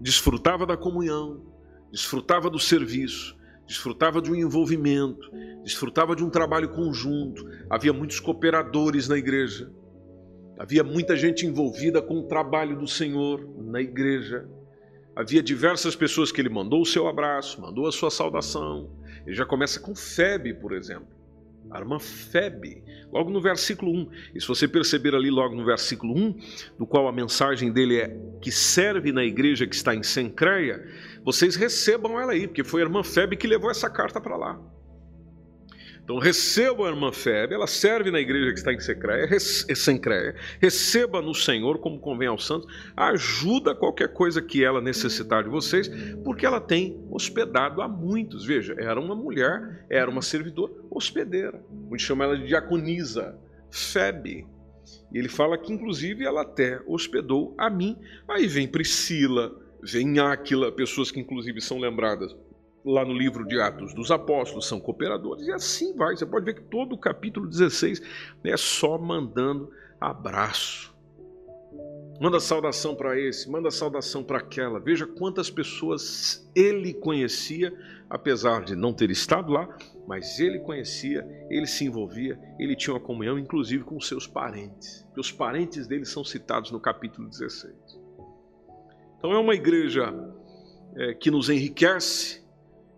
desfrutava 0.00 0.66
da 0.66 0.76
comunhão, 0.76 1.42
desfrutava 1.90 2.50
do 2.50 2.58
serviço, 2.58 3.34
desfrutava 3.66 4.20
de 4.20 4.30
um 4.30 4.34
envolvimento, 4.34 5.30
desfrutava 5.62 6.14
de 6.14 6.22
um 6.22 6.28
trabalho 6.28 6.68
conjunto. 6.68 7.48
Havia 7.70 7.92
muitos 7.92 8.20
cooperadores 8.20 9.08
na 9.08 9.16
igreja. 9.16 9.72
Havia 10.58 10.84
muita 10.84 11.16
gente 11.16 11.46
envolvida 11.46 12.02
com 12.02 12.18
o 12.18 12.24
trabalho 12.24 12.78
do 12.78 12.86
Senhor 12.86 13.48
na 13.56 13.80
igreja. 13.80 14.46
Havia 15.16 15.42
diversas 15.42 15.96
pessoas 15.96 16.30
que 16.30 16.40
ele 16.40 16.50
mandou 16.50 16.82
o 16.82 16.86
seu 16.86 17.08
abraço, 17.08 17.60
mandou 17.60 17.86
a 17.86 17.92
sua 17.92 18.10
saudação. 18.10 18.90
Ele 19.24 19.34
já 19.34 19.46
começa 19.46 19.80
com 19.80 19.94
Febe, 19.94 20.52
por 20.52 20.72
exemplo 20.74 21.13
a 21.70 21.78
irmã 21.78 21.98
Febe, 21.98 22.82
logo 23.12 23.30
no 23.30 23.40
versículo 23.40 23.92
1. 23.92 24.10
E 24.34 24.40
se 24.40 24.46
você 24.48 24.68
perceber 24.68 25.14
ali 25.14 25.30
logo 25.30 25.54
no 25.54 25.64
versículo 25.64 26.14
1, 26.16 26.38
do 26.78 26.86
qual 26.86 27.08
a 27.08 27.12
mensagem 27.12 27.72
dele 27.72 27.98
é 27.98 28.16
que 28.40 28.50
serve 28.50 29.12
na 29.12 29.24
igreja 29.24 29.66
que 29.66 29.74
está 29.74 29.94
em 29.94 30.02
Sencreia, 30.02 30.84
vocês 31.24 31.56
recebam 31.56 32.20
ela 32.20 32.32
aí, 32.32 32.46
porque 32.46 32.64
foi 32.64 32.82
a 32.82 32.84
irmã 32.84 33.02
Febe 33.02 33.36
que 33.36 33.46
levou 33.46 33.70
essa 33.70 33.88
carta 33.88 34.20
para 34.20 34.36
lá. 34.36 34.60
Então 36.04 36.18
receba 36.18 36.86
a 36.86 36.90
irmã 36.90 37.10
Febe, 37.10 37.54
ela 37.54 37.66
serve 37.66 38.10
na 38.10 38.20
igreja 38.20 38.52
que 38.52 38.58
está 38.58 38.70
em 38.74 38.78
Sencreia, 38.78 40.36
receba 40.60 41.22
no 41.22 41.34
Senhor 41.34 41.78
como 41.78 41.98
convém 41.98 42.28
aos 42.28 42.46
santos, 42.46 42.70
ajuda 42.94 43.74
qualquer 43.74 44.08
coisa 44.12 44.42
que 44.42 44.62
ela 44.62 44.82
necessitar 44.82 45.42
de 45.42 45.48
vocês, 45.48 45.88
porque 46.22 46.44
ela 46.44 46.60
tem 46.60 47.02
hospedado 47.10 47.80
a 47.80 47.88
muitos. 47.88 48.44
Veja, 48.44 48.76
era 48.78 49.00
uma 49.00 49.14
mulher, 49.14 49.86
era 49.88 50.10
uma 50.10 50.20
servidora 50.20 50.74
hospedeira, 50.90 51.64
gente 51.90 52.02
chama 52.02 52.24
ela 52.24 52.36
de 52.36 52.48
diaconisa, 52.48 53.38
Febe. 53.70 54.46
E 55.10 55.18
ele 55.18 55.28
fala 55.28 55.56
que 55.56 55.72
inclusive 55.72 56.24
ela 56.24 56.42
até 56.42 56.80
hospedou 56.86 57.54
a 57.56 57.70
mim. 57.70 57.96
Aí 58.28 58.46
vem 58.46 58.68
Priscila, 58.68 59.56
vem 59.82 60.18
Áquila, 60.18 60.70
pessoas 60.70 61.10
que 61.10 61.18
inclusive 61.18 61.62
são 61.62 61.78
lembradas 61.78 62.36
lá 62.84 63.04
no 63.04 63.14
livro 63.14 63.46
de 63.46 63.60
Atos 63.60 63.94
dos 63.94 64.10
Apóstolos, 64.10 64.68
são 64.68 64.78
cooperadores, 64.78 65.46
e 65.46 65.52
assim 65.52 65.96
vai. 65.96 66.16
Você 66.16 66.26
pode 66.26 66.44
ver 66.44 66.54
que 66.54 66.62
todo 66.62 66.94
o 66.94 66.98
capítulo 66.98 67.46
16 67.46 68.02
é 68.44 68.56
só 68.56 68.98
mandando 68.98 69.70
abraço. 70.00 70.94
Manda 72.20 72.38
saudação 72.38 72.94
para 72.94 73.18
esse, 73.18 73.50
manda 73.50 73.70
saudação 73.70 74.22
para 74.22 74.38
aquela. 74.38 74.78
Veja 74.78 75.06
quantas 75.06 75.50
pessoas 75.50 76.48
ele 76.54 76.94
conhecia, 76.94 77.72
apesar 78.08 78.64
de 78.64 78.76
não 78.76 78.92
ter 78.92 79.10
estado 79.10 79.52
lá, 79.52 79.68
mas 80.06 80.38
ele 80.38 80.60
conhecia, 80.60 81.26
ele 81.50 81.66
se 81.66 81.84
envolvia, 81.84 82.38
ele 82.58 82.76
tinha 82.76 82.94
uma 82.94 83.00
comunhão, 83.00 83.36
inclusive 83.38 83.82
com 83.82 83.98
seus 84.00 84.28
parentes. 84.28 85.04
Os 85.16 85.32
parentes 85.32 85.88
dele 85.88 86.04
são 86.04 86.22
citados 86.22 86.70
no 86.70 86.78
capítulo 86.78 87.28
16. 87.28 87.74
Então 89.18 89.32
é 89.32 89.38
uma 89.38 89.54
igreja 89.54 90.14
é, 90.94 91.14
que 91.14 91.30
nos 91.30 91.48
enriquece, 91.50 92.43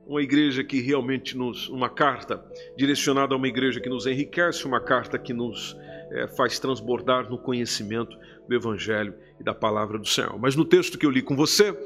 uma 0.07 0.23
igreja 0.23 0.63
que 0.63 0.81
realmente 0.81 1.37
nos. 1.37 1.69
uma 1.69 1.91
carta 1.91 2.45
direcionada 2.77 3.35
a 3.35 3.37
uma 3.37 3.49
igreja 3.49 3.81
que 3.81 3.89
nos 3.89 4.07
enriquece, 4.07 4.65
uma 4.65 4.81
carta 4.81 5.19
que 5.19 5.33
nos 5.33 5.77
é, 6.11 6.29
faz 6.29 6.59
transbordar 6.59 7.29
no 7.29 7.39
conhecimento 7.39 8.17
do 8.49 8.55
Evangelho 8.55 9.15
e 9.41 9.45
da 9.45 9.53
palavra 9.53 9.99
do 9.99 10.07
Senhor. 10.07 10.39
Mas 10.39 10.55
no 10.55 10.65
texto 10.65 10.97
que 10.97 11.05
eu 11.05 11.11
li 11.11 11.23
com 11.23 11.35
você, 11.35 11.77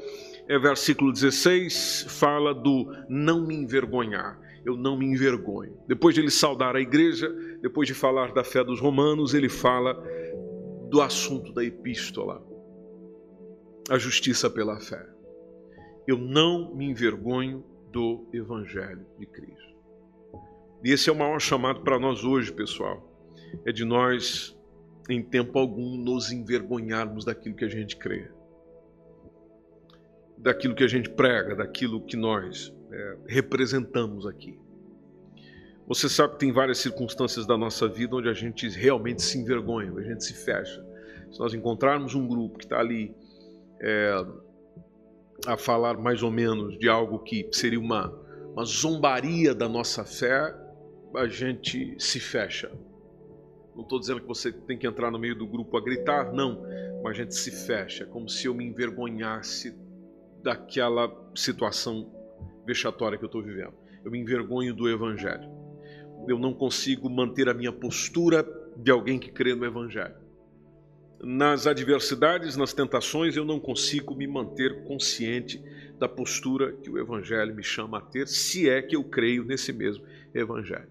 é 0.47 0.59
versículo 0.59 1.11
16, 1.11 2.05
fala 2.09 2.53
do 2.53 2.93
não 3.09 3.45
me 3.45 3.55
envergonhar. 3.55 4.39
Eu 4.63 4.77
não 4.77 4.95
me 4.95 5.07
envergonho. 5.07 5.75
Depois 5.87 6.13
de 6.13 6.21
ele 6.21 6.29
saudar 6.29 6.75
a 6.75 6.81
igreja, 6.81 7.33
depois 7.61 7.87
de 7.87 7.95
falar 7.95 8.31
da 8.31 8.43
fé 8.43 8.63
dos 8.63 8.79
romanos, 8.79 9.33
ele 9.33 9.49
fala 9.49 9.95
do 10.89 11.01
assunto 11.01 11.51
da 11.51 11.63
epístola, 11.63 12.45
a 13.89 13.97
justiça 13.97 14.49
pela 14.51 14.79
fé. 14.79 15.03
Eu 16.07 16.17
não 16.17 16.75
me 16.75 16.85
envergonho 16.85 17.63
do 17.91 18.27
Evangelho 18.33 19.05
de 19.19 19.25
Cristo. 19.25 19.75
E 20.83 20.91
esse 20.91 21.09
é 21.09 21.13
o 21.13 21.15
maior 21.15 21.39
chamado 21.39 21.81
para 21.81 21.99
nós 21.99 22.23
hoje, 22.23 22.51
pessoal. 22.51 23.07
É 23.65 23.71
de 23.71 23.85
nós, 23.85 24.57
em 25.09 25.21
tempo 25.21 25.59
algum, 25.59 25.97
nos 25.97 26.31
envergonharmos 26.31 27.25
daquilo 27.25 27.55
que 27.55 27.65
a 27.65 27.69
gente 27.69 27.97
crê, 27.97 28.31
daquilo 30.37 30.73
que 30.73 30.83
a 30.83 30.87
gente 30.87 31.09
prega, 31.09 31.55
daquilo 31.55 32.01
que 32.01 32.17
nós 32.17 32.73
é, 32.91 33.17
representamos 33.27 34.25
aqui. 34.25 34.59
Você 35.87 36.07
sabe 36.07 36.33
que 36.33 36.39
tem 36.39 36.51
várias 36.51 36.77
circunstâncias 36.77 37.45
da 37.45 37.57
nossa 37.57 37.87
vida 37.87 38.15
onde 38.15 38.29
a 38.29 38.33
gente 38.33 38.67
realmente 38.69 39.21
se 39.21 39.37
envergonha, 39.37 39.91
a 39.93 40.01
gente 40.01 40.23
se 40.23 40.33
fecha, 40.33 40.83
Se 41.31 41.39
nós 41.39 41.53
encontrarmos 41.53 42.15
um 42.15 42.27
grupo 42.27 42.57
que 42.57 42.65
está 42.65 42.79
ali 42.79 43.13
é, 43.79 44.25
a 45.45 45.57
falar 45.57 45.97
mais 45.97 46.21
ou 46.23 46.31
menos 46.31 46.77
de 46.77 46.87
algo 46.87 47.19
que 47.19 47.47
seria 47.51 47.79
uma, 47.79 48.13
uma 48.53 48.63
zombaria 48.63 49.53
da 49.53 49.67
nossa 49.67 50.03
fé, 50.05 50.55
a 51.15 51.27
gente 51.27 51.95
se 51.99 52.19
fecha. 52.19 52.71
Não 53.75 53.83
estou 53.83 53.99
dizendo 53.99 54.21
que 54.21 54.27
você 54.27 54.51
tem 54.51 54.77
que 54.77 54.87
entrar 54.87 55.11
no 55.11 55.19
meio 55.19 55.35
do 55.35 55.47
grupo 55.47 55.77
a 55.77 55.81
gritar, 55.81 56.31
não, 56.31 56.61
mas 57.03 57.13
a 57.13 57.21
gente 57.21 57.35
se 57.35 57.51
fecha, 57.51 58.05
como 58.05 58.29
se 58.29 58.47
eu 58.47 58.53
me 58.53 58.65
envergonhasse 58.65 59.75
daquela 60.43 61.09
situação 61.35 62.11
vexatória 62.65 63.17
que 63.17 63.23
eu 63.23 63.27
estou 63.27 63.41
vivendo. 63.41 63.73
Eu 64.03 64.11
me 64.11 64.19
envergonho 64.19 64.73
do 64.73 64.89
Evangelho. 64.89 65.49
Eu 66.27 66.37
não 66.37 66.53
consigo 66.53 67.09
manter 67.09 67.49
a 67.49 67.53
minha 67.53 67.71
postura 67.71 68.45
de 68.77 68.91
alguém 68.91 69.19
que 69.19 69.31
crê 69.31 69.55
no 69.55 69.65
Evangelho. 69.65 70.15
Nas 71.23 71.67
adversidades, 71.67 72.57
nas 72.57 72.73
tentações, 72.73 73.35
eu 73.35 73.45
não 73.45 73.59
consigo 73.59 74.15
me 74.15 74.25
manter 74.25 74.83
consciente 74.85 75.63
da 75.99 76.09
postura 76.09 76.71
que 76.71 76.89
o 76.89 76.97
Evangelho 76.97 77.53
me 77.53 77.63
chama 77.63 77.99
a 77.99 78.01
ter, 78.01 78.27
se 78.27 78.67
é 78.67 78.81
que 78.81 78.95
eu 78.95 79.03
creio 79.03 79.43
nesse 79.43 79.71
mesmo 79.71 80.03
Evangelho. 80.33 80.89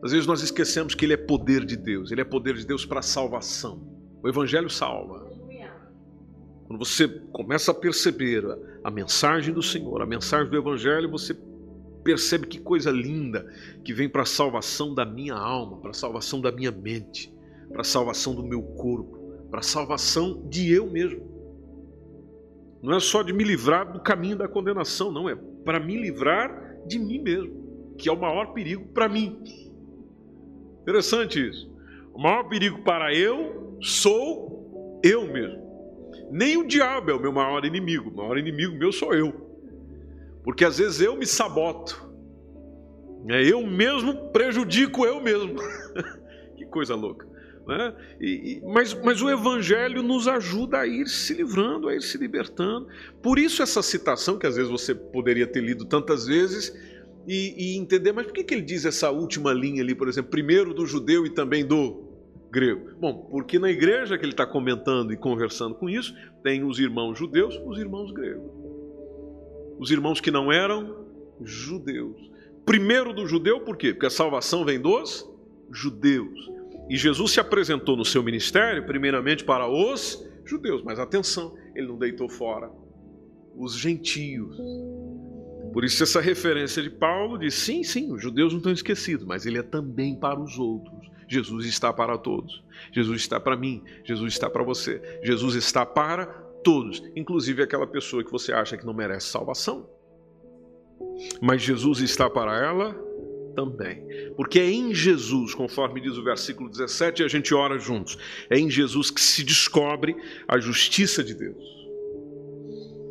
Às 0.00 0.12
vezes 0.12 0.26
nós 0.26 0.42
esquecemos 0.42 0.94
que 0.94 1.04
ele 1.04 1.14
é 1.14 1.16
poder 1.16 1.64
de 1.64 1.76
Deus, 1.76 2.12
ele 2.12 2.20
é 2.20 2.24
poder 2.24 2.54
de 2.54 2.64
Deus 2.64 2.86
para 2.86 3.00
a 3.00 3.02
salvação. 3.02 3.82
O 4.22 4.28
Evangelho 4.28 4.70
salva. 4.70 5.34
Quando 6.66 6.78
você 6.78 7.08
começa 7.32 7.72
a 7.72 7.74
perceber 7.74 8.44
a, 8.82 8.90
mensagem 8.90 9.52
do 9.52 9.62
Senhor, 9.62 10.00
a 10.00 10.06
mensagem 10.06 10.50
do 10.50 10.56
Evangelho, 10.56 11.10
você 11.10 11.36
percebe 12.02 12.46
que 12.46 12.58
coisa 12.58 12.90
linda 12.90 13.50
que 13.84 13.92
vem 13.92 14.08
para 14.08 14.22
a 14.22 14.26
salvação 14.26 14.94
da 14.94 15.04
minha 15.04 15.34
alma, 15.34 15.78
para 15.78 15.90
a 15.90 15.94
salvação 15.94 16.40
da 16.40 16.52
minha 16.52 16.70
mente, 16.70 17.34
para 17.68 17.80
a 17.80 17.84
salvação 17.84 18.34
do 18.34 18.42
meu 18.42 18.62
corpo, 18.62 19.13
para 19.54 19.60
a 19.60 19.62
salvação 19.62 20.42
de 20.48 20.72
eu 20.72 20.90
mesmo. 20.90 21.22
Não 22.82 22.96
é 22.96 22.98
só 22.98 23.22
de 23.22 23.32
me 23.32 23.44
livrar 23.44 23.92
do 23.92 24.00
caminho 24.00 24.36
da 24.36 24.48
condenação, 24.48 25.12
não, 25.12 25.28
é 25.28 25.36
para 25.64 25.78
me 25.78 25.96
livrar 25.96 26.76
de 26.88 26.98
mim 26.98 27.22
mesmo, 27.22 27.94
que 27.96 28.08
é 28.08 28.12
o 28.12 28.20
maior 28.20 28.52
perigo 28.52 28.88
para 28.88 29.08
mim. 29.08 29.40
Interessante 30.82 31.38
isso. 31.48 31.72
O 32.12 32.20
maior 32.20 32.48
perigo 32.48 32.82
para 32.82 33.14
eu 33.14 33.78
sou 33.80 35.00
eu 35.04 35.32
mesmo. 35.32 35.62
Nem 36.32 36.56
o 36.56 36.66
diabo 36.66 37.12
é 37.12 37.14
o 37.14 37.20
meu 37.20 37.32
maior 37.32 37.64
inimigo, 37.64 38.10
o 38.10 38.16
maior 38.16 38.36
inimigo 38.36 38.76
meu 38.76 38.90
sou 38.90 39.14
eu. 39.14 39.32
Porque 40.42 40.64
às 40.64 40.78
vezes 40.78 41.00
eu 41.00 41.16
me 41.16 41.26
saboto. 41.26 42.12
É, 43.28 43.40
eu 43.40 43.64
mesmo 43.64 44.32
prejudico 44.32 45.06
eu 45.06 45.20
mesmo. 45.20 45.54
que 46.58 46.66
coisa 46.66 46.96
louca. 46.96 47.33
Né? 47.66 47.94
E, 48.20 48.26
e, 48.26 48.62
mas, 48.62 48.92
mas 48.94 49.22
o 49.22 49.30
Evangelho 49.30 50.02
nos 50.02 50.28
ajuda 50.28 50.80
a 50.80 50.86
ir 50.86 51.08
se 51.08 51.32
livrando, 51.34 51.88
a 51.88 51.94
ir 51.94 52.02
se 52.02 52.18
libertando. 52.18 52.88
Por 53.22 53.38
isso, 53.38 53.62
essa 53.62 53.82
citação, 53.82 54.38
que 54.38 54.46
às 54.46 54.56
vezes 54.56 54.70
você 54.70 54.94
poderia 54.94 55.46
ter 55.46 55.62
lido 55.62 55.84
tantas 55.84 56.26
vezes 56.26 56.74
e, 57.26 57.74
e 57.74 57.78
entender, 57.78 58.12
mas 58.12 58.26
por 58.26 58.34
que, 58.34 58.44
que 58.44 58.54
ele 58.54 58.62
diz 58.62 58.84
essa 58.84 59.10
última 59.10 59.52
linha 59.52 59.82
ali, 59.82 59.94
por 59.94 60.08
exemplo, 60.08 60.30
primeiro 60.30 60.74
do 60.74 60.86
judeu 60.86 61.24
e 61.24 61.30
também 61.30 61.64
do 61.64 62.04
grego? 62.50 62.90
Bom, 63.00 63.28
porque 63.30 63.58
na 63.58 63.70
igreja 63.70 64.18
que 64.18 64.24
ele 64.24 64.32
está 64.32 64.46
comentando 64.46 65.12
e 65.12 65.16
conversando 65.16 65.74
com 65.74 65.88
isso, 65.88 66.14
tem 66.42 66.64
os 66.64 66.78
irmãos 66.78 67.18
judeus, 67.18 67.58
os 67.64 67.78
irmãos 67.78 68.12
gregos. 68.12 68.52
Os 69.78 69.90
irmãos 69.90 70.20
que 70.20 70.30
não 70.30 70.52
eram 70.52 71.06
judeus. 71.42 72.30
Primeiro 72.64 73.12
do 73.12 73.26
judeu, 73.26 73.60
por 73.60 73.76
quê? 73.76 73.92
Porque 73.92 74.06
a 74.06 74.10
salvação 74.10 74.64
vem 74.64 74.78
dos 74.78 75.28
judeus. 75.70 76.53
E 76.88 76.96
Jesus 76.96 77.32
se 77.32 77.40
apresentou 77.40 77.96
no 77.96 78.04
seu 78.04 78.22
ministério, 78.22 78.84
primeiramente 78.84 79.44
para 79.44 79.68
os 79.68 80.22
judeus, 80.44 80.82
mas 80.82 80.98
atenção, 80.98 81.56
ele 81.74 81.86
não 81.86 81.98
deitou 81.98 82.28
fora 82.28 82.70
os 83.56 83.76
gentios. 83.76 84.56
Por 85.72 85.84
isso, 85.84 86.02
essa 86.02 86.20
referência 86.20 86.82
de 86.82 86.90
Paulo 86.90 87.38
diz: 87.38 87.54
sim, 87.54 87.82
sim, 87.82 88.12
os 88.12 88.22
judeus 88.22 88.52
não 88.52 88.58
estão 88.58 88.72
esquecidos, 88.72 89.24
mas 89.24 89.46
ele 89.46 89.58
é 89.58 89.62
também 89.62 90.14
para 90.14 90.40
os 90.40 90.58
outros. 90.58 90.94
Jesus 91.26 91.66
está 91.66 91.92
para 91.92 92.18
todos. 92.18 92.62
Jesus 92.92 93.22
está 93.22 93.40
para 93.40 93.56
mim. 93.56 93.82
Jesus 94.04 94.34
está 94.34 94.50
para 94.50 94.62
você. 94.62 95.00
Jesus 95.22 95.54
está 95.54 95.86
para 95.86 96.26
todos, 96.62 97.02
inclusive 97.16 97.62
aquela 97.62 97.86
pessoa 97.86 98.24
que 98.24 98.30
você 98.30 98.52
acha 98.52 98.76
que 98.76 98.86
não 98.86 98.94
merece 98.94 99.28
salvação. 99.28 99.88
Mas 101.40 101.62
Jesus 101.62 102.00
está 102.00 102.28
para 102.28 102.56
ela 102.56 102.94
também. 103.54 104.04
Porque 104.36 104.58
é 104.58 104.70
em 104.70 104.94
Jesus, 104.94 105.54
conforme 105.54 106.00
diz 106.00 106.16
o 106.16 106.24
versículo 106.24 106.68
17, 106.68 107.22
e 107.22 107.24
a 107.24 107.28
gente 107.28 107.54
ora 107.54 107.78
juntos. 107.78 108.18
É 108.50 108.58
em 108.58 108.70
Jesus 108.70 109.10
que 109.10 109.20
se 109.20 109.44
descobre 109.44 110.16
a 110.46 110.58
justiça 110.58 111.22
de 111.22 111.34
Deus. 111.34 111.64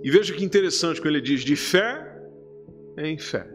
E 0.04 0.12
veja 0.12 0.34
que 0.34 0.44
interessante 0.44 1.02
quando 1.02 1.16
ele 1.16 1.22
diz 1.22 1.44
de 1.44 1.56
fé 1.56 2.14
em 2.98 3.18
fé. 3.18 3.50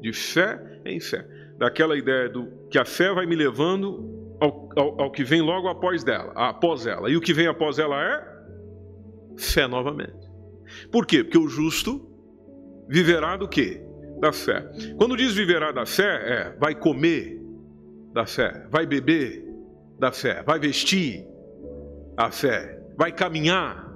De 0.00 0.12
fé 0.12 0.80
em 0.84 1.00
fé. 1.00 1.26
Daquela 1.58 1.98
ideia 1.98 2.28
do 2.28 2.68
que 2.70 2.78
a 2.78 2.84
fé 2.84 3.12
vai 3.12 3.26
me 3.26 3.34
levando 3.34 4.36
ao, 4.40 4.68
ao, 4.76 5.02
ao 5.02 5.10
que 5.10 5.24
vem 5.24 5.42
logo 5.42 5.68
após 5.68 6.02
dela, 6.04 6.32
após 6.34 6.86
ela. 6.86 7.10
E 7.10 7.16
o 7.16 7.20
que 7.20 7.34
vem 7.34 7.46
após 7.46 7.78
ela 7.78 8.00
é 8.02 8.30
fé 9.36 9.66
novamente. 9.66 10.30
Por 10.90 11.04
quê? 11.06 11.24
Porque 11.24 11.38
o 11.38 11.48
justo 11.48 12.08
viverá 12.88 13.36
do 13.36 13.48
quê? 13.48 13.82
Da 14.20 14.32
fé. 14.32 14.70
Quando 14.96 15.16
diz 15.16 15.32
viverá 15.32 15.72
da 15.72 15.86
fé, 15.86 16.04
é 16.04 16.56
vai 16.58 16.74
comer 16.74 17.40
da 18.12 18.26
fé, 18.26 18.66
vai 18.70 18.86
beber 18.86 19.44
da 19.98 20.12
fé, 20.12 20.42
vai 20.42 20.58
vestir 20.58 21.24
a 22.16 22.30
fé, 22.30 22.82
vai 22.96 23.12
caminhar 23.12 23.90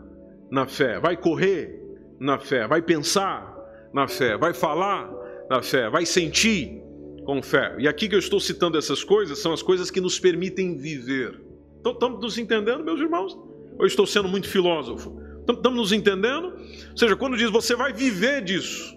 na 0.50 0.66
fé, 0.66 0.98
vai 0.98 1.16
correr 1.16 1.78
na 2.18 2.38
fé, 2.38 2.66
vai 2.66 2.80
pensar 2.80 3.54
na 3.92 4.08
fé, 4.08 4.36
vai 4.36 4.54
falar 4.54 5.10
na 5.50 5.62
fé, 5.62 5.90
vai 5.90 6.06
sentir 6.06 6.82
com 7.24 7.42
fé. 7.42 7.74
E 7.78 7.88
aqui 7.88 8.08
que 8.08 8.14
eu 8.14 8.18
estou 8.18 8.38
citando 8.38 8.78
essas 8.78 9.02
coisas 9.02 9.38
são 9.38 9.52
as 9.52 9.62
coisas 9.62 9.90
que 9.90 10.00
nos 10.00 10.18
permitem 10.18 10.76
viver. 10.76 11.40
Então, 11.80 11.92
estamos 11.92 12.20
nos 12.20 12.38
entendendo, 12.38 12.84
meus 12.84 13.00
irmãos? 13.00 13.36
Ou 13.78 13.86
estou 13.86 14.06
sendo 14.06 14.28
muito 14.28 14.48
filósofo? 14.48 15.20
Estamos 15.40 15.78
nos 15.78 15.92
entendendo? 15.92 16.54
Ou 16.90 16.96
seja, 16.96 17.16
quando 17.16 17.36
diz 17.36 17.50
você 17.50 17.74
vai 17.74 17.92
viver 17.92 18.42
disso. 18.42 18.96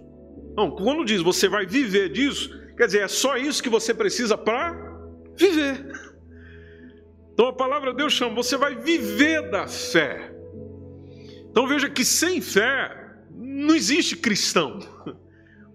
Não, 0.57 0.71
quando 0.71 1.05
diz 1.05 1.21
você 1.21 1.47
vai 1.47 1.67
viver 1.67 2.09
disso, 2.09 2.49
quer 2.75 2.87
dizer, 2.87 3.01
é 3.01 3.07
só 3.07 3.37
isso 3.37 3.61
que 3.61 3.69
você 3.69 3.93
precisa 3.93 4.35
para 4.35 4.75
viver. 5.35 5.85
Então 7.31 7.49
a 7.49 7.53
palavra 7.53 7.91
de 7.91 7.97
Deus 7.97 8.13
chama, 8.13 8.33
você 8.33 8.57
vai 8.57 8.75
viver 8.75 9.51
da 9.51 9.67
fé. 9.67 10.33
Então 11.51 11.67
veja 11.67 11.87
que 11.87 12.03
sem 12.03 12.41
fé 12.41 12.91
não 13.29 13.75
existe 13.75 14.15
cristão, 14.15 14.79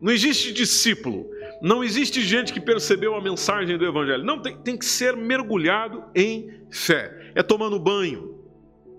não 0.02 0.12
existe 0.12 0.52
discípulo, 0.52 1.30
não 1.62 1.84
existe 1.84 2.20
gente 2.20 2.52
que 2.52 2.60
percebeu 2.60 3.14
a 3.14 3.22
mensagem 3.22 3.78
do 3.78 3.86
Evangelho. 3.86 4.24
Não, 4.24 4.42
tem, 4.42 4.56
tem 4.58 4.76
que 4.76 4.84
ser 4.84 5.16
mergulhado 5.16 6.02
em 6.12 6.66
fé. 6.72 7.30
É 7.36 7.42
tomando 7.44 7.78
banho 7.78 8.36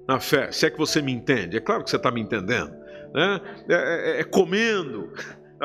na 0.08 0.22
fé, 0.22 0.50
se 0.50 0.66
é 0.66 0.70
que 0.70 0.78
você 0.78 1.02
me 1.02 1.12
entende. 1.12 1.58
É 1.58 1.60
claro 1.60 1.84
que 1.84 1.90
você 1.90 1.98
está 1.98 2.10
me 2.10 2.22
entendendo. 2.22 2.72
Né? 3.14 3.42
É, 3.68 3.74
é, 3.74 4.22
é 4.22 4.24
comendo 4.24 5.12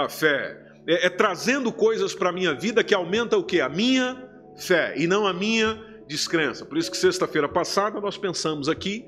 a 0.05 0.09
fé, 0.09 0.59
é, 0.87 1.07
é 1.07 1.11
trazendo 1.11 1.73
coisas 1.73 2.15
para 2.15 2.31
a 2.31 2.33
minha 2.33 2.55
vida 2.55 2.83
que 2.85 2.95
aumenta 2.95 3.37
o 3.37 3.45
que? 3.45 3.61
A 3.61 3.69
minha 3.69 4.29
fé 4.57 4.95
e 4.97 5.07
não 5.07 5.27
a 5.27 5.33
minha 5.33 5.83
descrença. 6.07 6.65
Por 6.65 6.79
isso 6.79 6.91
que 6.91 6.97
sexta-feira 6.97 7.49
passada 7.49 8.01
nós 8.01 8.17
pensamos 8.17 8.69
aqui 8.69 9.07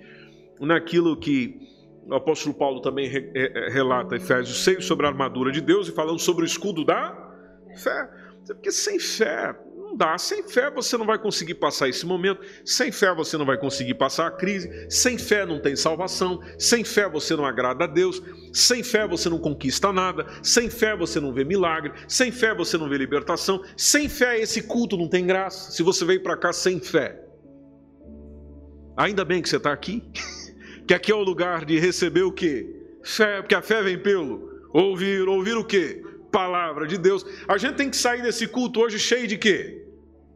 naquilo 0.60 1.16
que 1.16 1.58
o 2.06 2.14
apóstolo 2.14 2.54
Paulo 2.54 2.80
também 2.80 3.08
é, 3.08 3.30
é, 3.34 3.70
relata 3.70 4.16
Efésios 4.16 4.62
6 4.64 4.84
sobre 4.84 5.06
a 5.06 5.08
armadura 5.08 5.52
de 5.52 5.60
Deus 5.60 5.88
e 5.88 5.92
falando 5.92 6.18
sobre 6.18 6.44
o 6.44 6.46
escudo 6.46 6.84
da 6.84 7.30
fé. 7.76 8.10
Porque 8.46 8.72
sem 8.72 8.98
fé 8.98 9.54
não 9.90 9.96
dá. 9.96 10.16
Sem 10.16 10.42
fé 10.42 10.70
você 10.70 10.96
não 10.96 11.04
vai 11.04 11.18
conseguir 11.18 11.54
passar 11.54 11.88
esse 11.88 12.06
momento. 12.06 12.40
Sem 12.64 12.92
fé 12.92 13.14
você 13.14 13.36
não 13.36 13.44
vai 13.44 13.58
conseguir 13.58 13.94
passar 13.94 14.28
a 14.28 14.30
crise. 14.30 14.86
Sem 14.88 15.18
fé 15.18 15.44
não 15.44 15.60
tem 15.60 15.74
salvação. 15.76 16.40
Sem 16.58 16.84
fé 16.84 17.08
você 17.08 17.34
não 17.34 17.44
agrada 17.44 17.84
a 17.84 17.86
Deus. 17.86 18.22
Sem 18.52 18.82
fé 18.82 19.06
você 19.06 19.28
não 19.28 19.38
conquista 19.38 19.92
nada. 19.92 20.26
Sem 20.42 20.70
fé 20.70 20.96
você 20.96 21.20
não 21.20 21.32
vê 21.32 21.44
milagre. 21.44 21.92
Sem 22.08 22.30
fé 22.30 22.54
você 22.54 22.78
não 22.78 22.88
vê 22.88 22.96
libertação. 22.96 23.62
Sem 23.76 24.08
fé 24.08 24.38
esse 24.38 24.62
culto 24.62 24.96
não 24.96 25.08
tem 25.08 25.26
graça. 25.26 25.72
Se 25.72 25.82
você 25.82 26.04
veio 26.04 26.22
para 26.22 26.36
cá 26.36 26.52
sem 26.52 26.80
fé. 26.80 27.20
Ainda 28.96 29.24
bem 29.24 29.42
que 29.42 29.48
você 29.48 29.56
está 29.56 29.72
aqui. 29.72 30.02
que 30.86 30.94
aqui 30.94 31.10
é 31.10 31.14
o 31.14 31.22
lugar 31.22 31.64
de 31.64 31.78
receber 31.78 32.22
o 32.22 32.32
quê? 32.32 32.76
Fé, 33.02 33.40
porque 33.40 33.54
a 33.54 33.62
fé 33.62 33.82
vem 33.82 33.98
pelo 33.98 34.50
ouvir, 34.72 35.26
ouvir 35.26 35.56
o 35.56 35.64
quê? 35.64 36.02
Palavra 36.30 36.86
de 36.86 36.96
Deus. 36.98 37.24
A 37.48 37.58
gente 37.58 37.76
tem 37.76 37.90
que 37.90 37.96
sair 37.96 38.22
desse 38.22 38.46
culto 38.46 38.80
hoje 38.80 38.98
cheio 38.98 39.26
de 39.26 39.36
quê? 39.36 39.86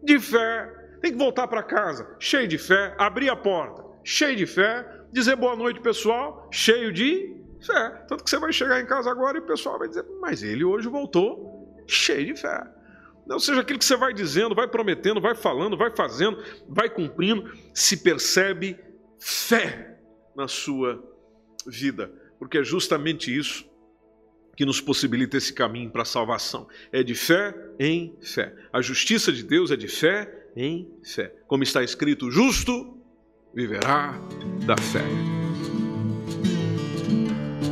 De 0.02 0.18
fé. 0.18 0.70
Tem 1.00 1.12
que 1.12 1.18
voltar 1.18 1.46
para 1.48 1.62
casa 1.62 2.16
cheio 2.18 2.48
de 2.48 2.58
fé, 2.58 2.94
abrir 2.98 3.28
a 3.28 3.36
porta 3.36 3.84
cheio 4.04 4.36
de 4.36 4.46
fé, 4.46 4.86
dizer 5.10 5.34
boa 5.34 5.56
noite, 5.56 5.80
pessoal, 5.80 6.46
cheio 6.52 6.92
de 6.92 7.34
fé. 7.64 8.04
Tanto 8.06 8.22
que 8.22 8.30
você 8.30 8.38
vai 8.38 8.52
chegar 8.52 8.80
em 8.80 8.86
casa 8.86 9.10
agora 9.10 9.38
e 9.38 9.40
o 9.40 9.46
pessoal 9.46 9.78
vai 9.78 9.88
dizer, 9.88 10.04
mas 10.20 10.42
ele 10.42 10.62
hoje 10.62 10.88
voltou 10.88 11.82
cheio 11.86 12.26
de 12.26 12.40
fé. 12.40 12.62
Ou 13.28 13.40
seja, 13.40 13.62
aquilo 13.62 13.78
que 13.78 13.84
você 13.84 13.96
vai 13.96 14.12
dizendo, 14.12 14.54
vai 14.54 14.68
prometendo, 14.68 15.20
vai 15.20 15.34
falando, 15.34 15.76
vai 15.76 15.90
fazendo, 15.96 16.38
vai 16.68 16.90
cumprindo, 16.90 17.50
se 17.72 17.96
percebe 17.96 18.78
fé 19.18 19.96
na 20.36 20.46
sua 20.46 21.02
vida, 21.66 22.12
porque 22.38 22.58
é 22.58 22.64
justamente 22.64 23.34
isso 23.34 23.64
que 24.56 24.64
nos 24.64 24.80
possibilita 24.80 25.36
esse 25.36 25.52
caminho 25.52 25.90
para 25.90 26.02
a 26.02 26.06
salvação. 26.06 26.68
É 26.92 27.02
de 27.02 27.14
fé 27.14 27.54
em 27.78 28.16
fé. 28.20 28.54
A 28.72 28.80
justiça 28.80 29.32
de 29.32 29.42
Deus 29.42 29.70
é 29.70 29.76
de 29.76 29.88
fé 29.88 30.30
em 30.56 30.88
fé. 31.02 31.34
Como 31.46 31.62
está 31.62 31.82
escrito, 31.82 32.30
justo 32.30 32.98
viverá 33.54 34.18
da 34.66 34.76
fé. 34.76 35.04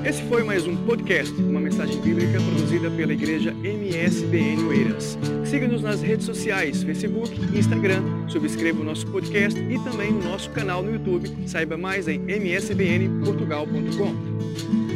Esse 0.04 0.20
foi 0.24 0.42
mais 0.42 0.66
um 0.66 0.76
podcast, 0.84 1.32
uma 1.32 1.60
mensagem 1.60 2.00
bíblica 2.00 2.40
produzida 2.40 2.90
pela 2.90 3.12
igreja 3.12 3.52
MSBN 3.52 4.64
Oeiras. 4.64 5.16
Siga-nos 5.44 5.80
nas 5.80 6.02
redes 6.02 6.26
sociais, 6.26 6.82
Facebook 6.82 7.30
Instagram. 7.56 8.02
Subscreva 8.28 8.80
o 8.80 8.84
nosso 8.84 9.06
podcast 9.06 9.56
e 9.60 9.78
também 9.84 10.10
o 10.10 10.24
nosso 10.24 10.50
canal 10.50 10.82
no 10.82 10.92
YouTube. 10.92 11.30
Saiba 11.46 11.76
mais 11.76 12.08
em 12.08 12.20
msbnportugal.com. 12.28 14.91